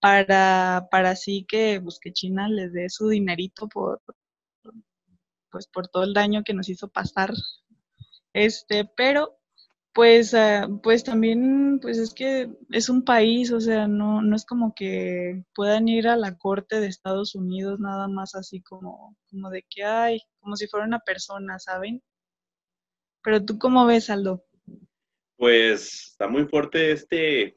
para, 0.00 0.88
para 0.90 1.10
así 1.10 1.46
que, 1.48 1.80
pues, 1.82 2.00
que 2.00 2.12
China 2.12 2.48
les 2.48 2.72
dé 2.72 2.88
su 2.88 3.08
dinerito 3.08 3.68
por, 3.68 4.02
pues, 5.52 5.68
por 5.68 5.86
todo 5.88 6.02
el 6.02 6.14
daño 6.14 6.42
que 6.44 6.54
nos 6.54 6.68
hizo 6.68 6.88
pasar. 6.88 7.32
Este, 8.32 8.84
pero 8.96 9.38
pues, 9.96 10.34
ah, 10.34 10.68
pues 10.82 11.04
también, 11.04 11.78
pues 11.80 11.96
es 11.96 12.12
que 12.12 12.50
es 12.70 12.90
un 12.90 13.02
país, 13.02 13.50
o 13.50 13.60
sea, 13.60 13.88
no, 13.88 14.20
no 14.20 14.36
es 14.36 14.44
como 14.44 14.74
que 14.74 15.42
puedan 15.54 15.88
ir 15.88 16.06
a 16.06 16.16
la 16.16 16.36
corte 16.36 16.80
de 16.80 16.86
Estados 16.86 17.34
Unidos 17.34 17.80
nada 17.80 18.06
más 18.06 18.34
así 18.34 18.60
como, 18.60 19.16
como 19.30 19.48
de 19.48 19.64
que 19.70 19.84
hay, 19.84 20.20
como 20.38 20.54
si 20.54 20.66
fuera 20.68 20.84
una 20.84 20.98
persona, 20.98 21.58
¿saben? 21.58 22.02
Pero 23.22 23.42
tú 23.42 23.58
cómo 23.58 23.86
ves, 23.86 24.10
Aldo? 24.10 24.44
Pues 25.38 26.08
está 26.10 26.28
muy 26.28 26.44
fuerte 26.44 26.92
este, 26.92 27.56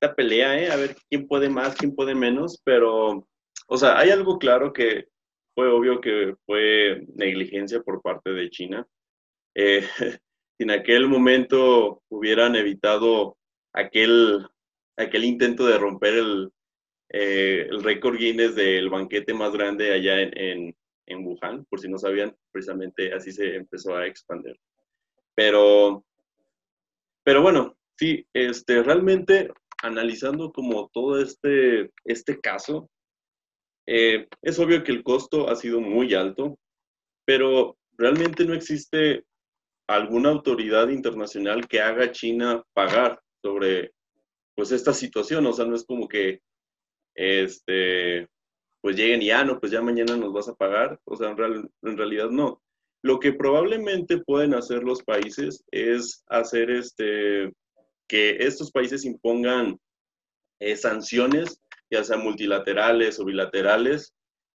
esta 0.00 0.14
pelea, 0.14 0.60
¿eh? 0.60 0.70
A 0.70 0.76
ver 0.76 0.94
quién 1.10 1.26
puede 1.26 1.48
más, 1.48 1.74
quién 1.74 1.96
puede 1.96 2.14
menos, 2.14 2.62
pero, 2.62 3.26
o 3.66 3.76
sea, 3.76 3.98
hay 3.98 4.10
algo 4.10 4.38
claro 4.38 4.72
que 4.72 5.08
fue 5.56 5.66
obvio 5.66 6.00
que 6.00 6.36
fue 6.46 7.04
negligencia 7.16 7.82
por 7.82 8.02
parte 8.02 8.30
de 8.30 8.50
China. 8.50 8.86
Eh, 9.56 9.82
si 10.56 10.64
en 10.64 10.70
aquel 10.70 11.08
momento 11.08 12.02
hubieran 12.08 12.56
evitado 12.56 13.36
aquel, 13.72 14.46
aquel 14.96 15.24
intento 15.24 15.66
de 15.66 15.78
romper 15.78 16.14
el, 16.14 16.52
eh, 17.10 17.66
el 17.70 17.82
récord 17.82 18.16
Guinness 18.16 18.54
del 18.54 18.88
banquete 18.88 19.34
más 19.34 19.52
grande 19.52 19.92
allá 19.92 20.20
en, 20.20 20.74
en, 21.06 21.26
Wuhan, 21.26 21.64
por 21.66 21.80
si 21.80 21.88
no 21.88 21.98
sabían, 21.98 22.34
precisamente 22.50 23.12
así 23.12 23.32
se 23.32 23.56
empezó 23.56 23.96
a 23.96 24.06
expandir. 24.06 24.58
Pero, 25.34 26.04
pero 27.22 27.42
bueno, 27.42 27.76
sí, 27.98 28.26
este, 28.32 28.82
realmente 28.82 29.50
analizando 29.82 30.52
como 30.52 30.88
todo 30.88 31.20
este, 31.20 31.90
este 32.04 32.40
caso, 32.40 32.90
eh, 33.86 34.26
es 34.42 34.58
obvio 34.58 34.82
que 34.82 34.90
el 34.90 35.04
costo 35.04 35.48
ha 35.48 35.54
sido 35.54 35.80
muy 35.80 36.14
alto, 36.14 36.58
pero 37.24 37.76
realmente 37.98 38.44
no 38.44 38.54
existe 38.54 39.24
alguna 39.86 40.30
autoridad 40.30 40.88
internacional 40.88 41.66
que 41.68 41.80
haga 41.80 42.04
a 42.04 42.12
China 42.12 42.62
pagar 42.72 43.20
sobre 43.42 43.92
pues 44.54 44.72
esta 44.72 44.92
situación, 44.92 45.46
o 45.46 45.52
sea, 45.52 45.66
no 45.66 45.76
es 45.76 45.84
como 45.84 46.08
que 46.08 46.40
este 47.14 48.28
pues 48.80 48.96
lleguen 48.96 49.22
y 49.22 49.30
ah, 49.30 49.44
no, 49.44 49.58
pues 49.58 49.72
ya 49.72 49.82
mañana 49.82 50.16
nos 50.16 50.32
vas 50.32 50.48
a 50.48 50.54
pagar, 50.54 51.00
o 51.04 51.16
sea, 51.16 51.30
en, 51.30 51.70
en 51.82 51.96
realidad 51.96 52.30
no. 52.30 52.62
Lo 53.02 53.18
que 53.18 53.32
probablemente 53.32 54.18
pueden 54.18 54.54
hacer 54.54 54.82
los 54.82 55.02
países 55.02 55.64
es 55.70 56.24
hacer 56.28 56.70
este 56.70 57.52
que 58.08 58.36
estos 58.40 58.70
países 58.70 59.04
impongan 59.04 59.78
eh, 60.60 60.76
sanciones, 60.76 61.60
ya 61.90 62.04
sean 62.04 62.22
multilaterales 62.22 63.18
o 63.18 63.24
bilaterales, 63.24 64.14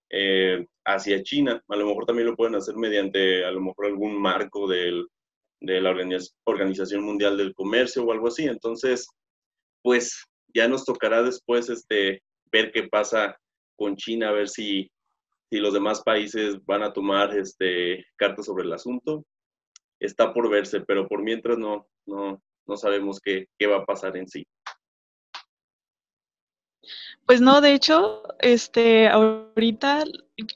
eh, 0.10 0.66
hacia 0.86 1.24
China. 1.24 1.64
A 1.68 1.76
lo 1.76 1.86
mejor 1.86 2.06
también 2.06 2.28
lo 2.28 2.36
pueden 2.36 2.56
hacer 2.56 2.76
mediante, 2.76 3.46
a 3.46 3.52
lo 3.52 3.62
mejor, 3.62 3.86
algún 3.86 4.20
marco 4.20 4.68
del, 4.68 5.08
de 5.62 5.80
la 5.80 5.96
Organización 6.46 7.04
Mundial 7.04 7.38
del 7.38 7.54
Comercio 7.54 8.04
o 8.04 8.12
algo 8.12 8.28
así. 8.28 8.46
Entonces, 8.46 9.08
pues 9.82 10.24
ya 10.54 10.68
nos 10.68 10.86
tocará 10.86 11.24
después 11.24 11.70
este, 11.70 12.22
ver 12.52 12.72
qué 12.72 12.88
pasa 12.88 13.38
con 13.76 13.96
China, 13.96 14.30
a 14.30 14.34
ver 14.34 14.50
si, 14.50 14.92
si 15.50 15.60
los 15.60 15.74
demás 15.74 16.02
países 16.02 16.58
van 16.66 16.84
a 16.84 16.94
tomar 16.94 17.38
este, 17.38 18.06
cartas 18.18 18.46
sobre 18.46 18.66
el 18.66 18.74
asunto. 18.74 19.24
Está 20.00 20.34
por 20.34 20.50
verse, 20.50 20.82
pero 20.82 21.08
por 21.08 21.22
mientras 21.22 21.58
no, 21.58 21.88
no, 22.06 22.42
no 22.66 22.78
sabemos 22.78 23.20
qué, 23.20 23.46
qué 23.58 23.68
va 23.68 23.78
a 23.78 23.86
pasar 23.86 24.18
en 24.18 24.28
sí. 24.28 24.46
Pues 27.32 27.40
no, 27.40 27.62
de 27.62 27.74
hecho, 27.74 28.24
este, 28.40 29.08
ahorita 29.08 30.04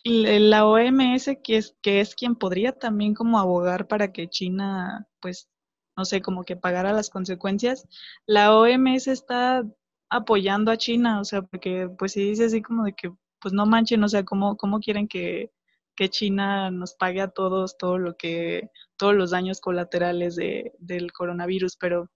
la 0.03 0.65
OMS, 0.65 1.37
que 1.41 1.55
es, 1.55 1.73
que 1.81 2.01
es 2.01 2.15
quien 2.15 2.35
podría 2.35 2.73
también 2.73 3.13
como 3.13 3.39
abogar 3.39 3.87
para 3.87 4.11
que 4.11 4.27
China, 4.27 5.07
pues, 5.21 5.47
no 5.95 6.03
sé, 6.03 6.21
como 6.21 6.43
que 6.43 6.57
pagara 6.57 6.91
las 6.91 7.09
consecuencias, 7.09 7.87
la 8.25 8.53
OMS 8.53 9.07
está 9.07 9.63
apoyando 10.09 10.69
a 10.69 10.75
China, 10.75 11.21
o 11.21 11.23
sea, 11.23 11.43
porque 11.43 11.89
pues 11.97 12.11
si 12.11 12.25
dice 12.25 12.43
así 12.43 12.61
como 12.61 12.83
de 12.83 12.91
que, 12.93 13.09
pues 13.39 13.53
no 13.53 13.65
manchen, 13.65 14.03
o 14.03 14.09
sea, 14.09 14.25
¿cómo, 14.25 14.57
cómo 14.57 14.81
quieren 14.81 15.07
que, 15.07 15.53
que 15.95 16.09
China 16.09 16.71
nos 16.71 16.93
pague 16.95 17.21
a 17.21 17.29
todos 17.29 17.77
todo 17.77 17.97
lo 17.99 18.17
que, 18.17 18.69
todos 18.97 19.15
los 19.15 19.31
daños 19.31 19.61
colaterales 19.61 20.35
de, 20.35 20.73
del 20.79 21.13
coronavirus? 21.13 21.77
Pero, 21.77 22.11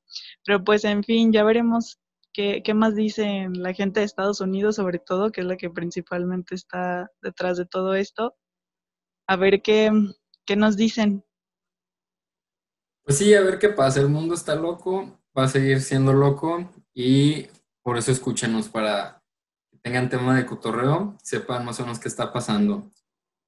pero 0.45 0.65
pues 0.65 0.83
en 0.83 1.05
fin, 1.05 1.31
ya 1.31 1.45
veremos 1.45 1.97
¿Qué, 2.33 2.63
más 2.73 2.95
dicen 2.95 3.61
la 3.61 3.73
gente 3.73 3.99
de 3.99 4.05
Estados 4.05 4.39
Unidos, 4.39 4.75
sobre 4.75 4.99
todo, 4.99 5.31
que 5.31 5.41
es 5.41 5.47
la 5.47 5.57
que 5.57 5.69
principalmente 5.69 6.55
está 6.55 7.11
detrás 7.21 7.57
de 7.57 7.65
todo 7.65 7.95
esto? 7.95 8.35
A 9.27 9.35
ver 9.35 9.61
qué, 9.61 9.91
qué 10.45 10.55
nos 10.55 10.77
dicen. 10.77 11.25
Pues 13.03 13.17
sí, 13.17 13.33
a 13.33 13.41
ver 13.41 13.59
qué 13.59 13.69
pasa. 13.69 13.99
El 13.99 14.09
mundo 14.09 14.35
está 14.35 14.55
loco, 14.55 15.19
va 15.37 15.43
a 15.43 15.47
seguir 15.47 15.81
siendo 15.81 16.13
loco 16.13 16.69
y 16.93 17.47
por 17.81 17.97
eso 17.97 18.11
escúchenos 18.11 18.69
para 18.69 19.23
que 19.71 19.77
tengan 19.79 20.09
tema 20.09 20.35
de 20.35 20.45
cotorreo, 20.45 21.17
sepan 21.23 21.65
más 21.65 21.79
o 21.79 21.83
menos 21.83 21.99
qué 21.99 22.07
está 22.07 22.31
pasando. 22.31 22.91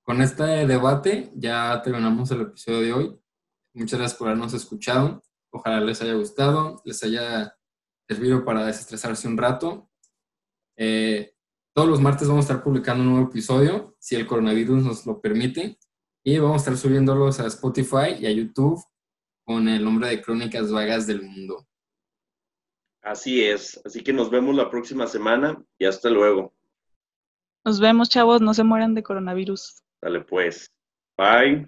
Con 0.04 0.22
este 0.22 0.66
debate 0.66 1.32
ya 1.36 1.80
terminamos 1.84 2.32
el 2.32 2.42
episodio 2.42 2.82
de 2.82 2.94
hoy. 2.94 3.20
Muchas 3.74 4.00
gracias 4.00 4.18
por 4.18 4.28
habernos 4.28 4.54
escuchado. 4.54 5.22
Ojalá 5.52 5.80
les 5.80 6.02
haya 6.02 6.16
gustado, 6.16 6.82
les 6.84 7.04
haya 7.04 7.56
servido 8.12 8.44
para 8.44 8.66
desestresarse 8.66 9.28
un 9.28 9.38
rato. 9.38 9.90
Eh, 10.78 11.34
todos 11.74 11.88
los 11.88 12.02
martes 12.02 12.28
vamos 12.28 12.46
a 12.46 12.48
estar 12.52 12.64
publicando 12.64 13.04
un 13.04 13.12
nuevo 13.12 13.30
episodio, 13.30 13.96
si 14.00 14.16
el 14.16 14.28
coronavirus 14.28 14.84
nos 14.84 15.06
lo 15.06 15.22
permite, 15.22 15.78
y 16.24 16.38
vamos 16.38 16.56
a 16.56 16.58
estar 16.58 16.78
subiéndolos 16.78 17.40
a 17.40 17.48
Spotify 17.48 18.16
y 18.20 18.26
a 18.26 18.32
YouTube 18.32 18.84
con 19.46 19.70
el 19.70 19.84
nombre 19.84 20.10
de 20.10 20.22
Crónicas 20.22 20.72
Vagas 20.72 21.08
del 21.08 21.24
Mundo. 21.24 21.66
Así 23.02 23.44
es, 23.44 23.82
así 23.86 24.04
que 24.04 24.14
nos 24.14 24.30
vemos 24.30 24.56
la 24.56 24.70
próxima 24.70 25.08
semana 25.08 25.64
y 25.80 25.86
hasta 25.86 26.10
luego. 26.10 26.54
Nos 27.64 27.80
vemos, 27.80 28.10
chavos, 28.10 28.42
no 28.42 28.54
se 28.54 28.64
mueran 28.64 28.94
de 28.94 29.04
coronavirus. 29.04 29.82
Dale 30.02 30.22
pues. 30.22 30.70
Bye. 31.18 31.68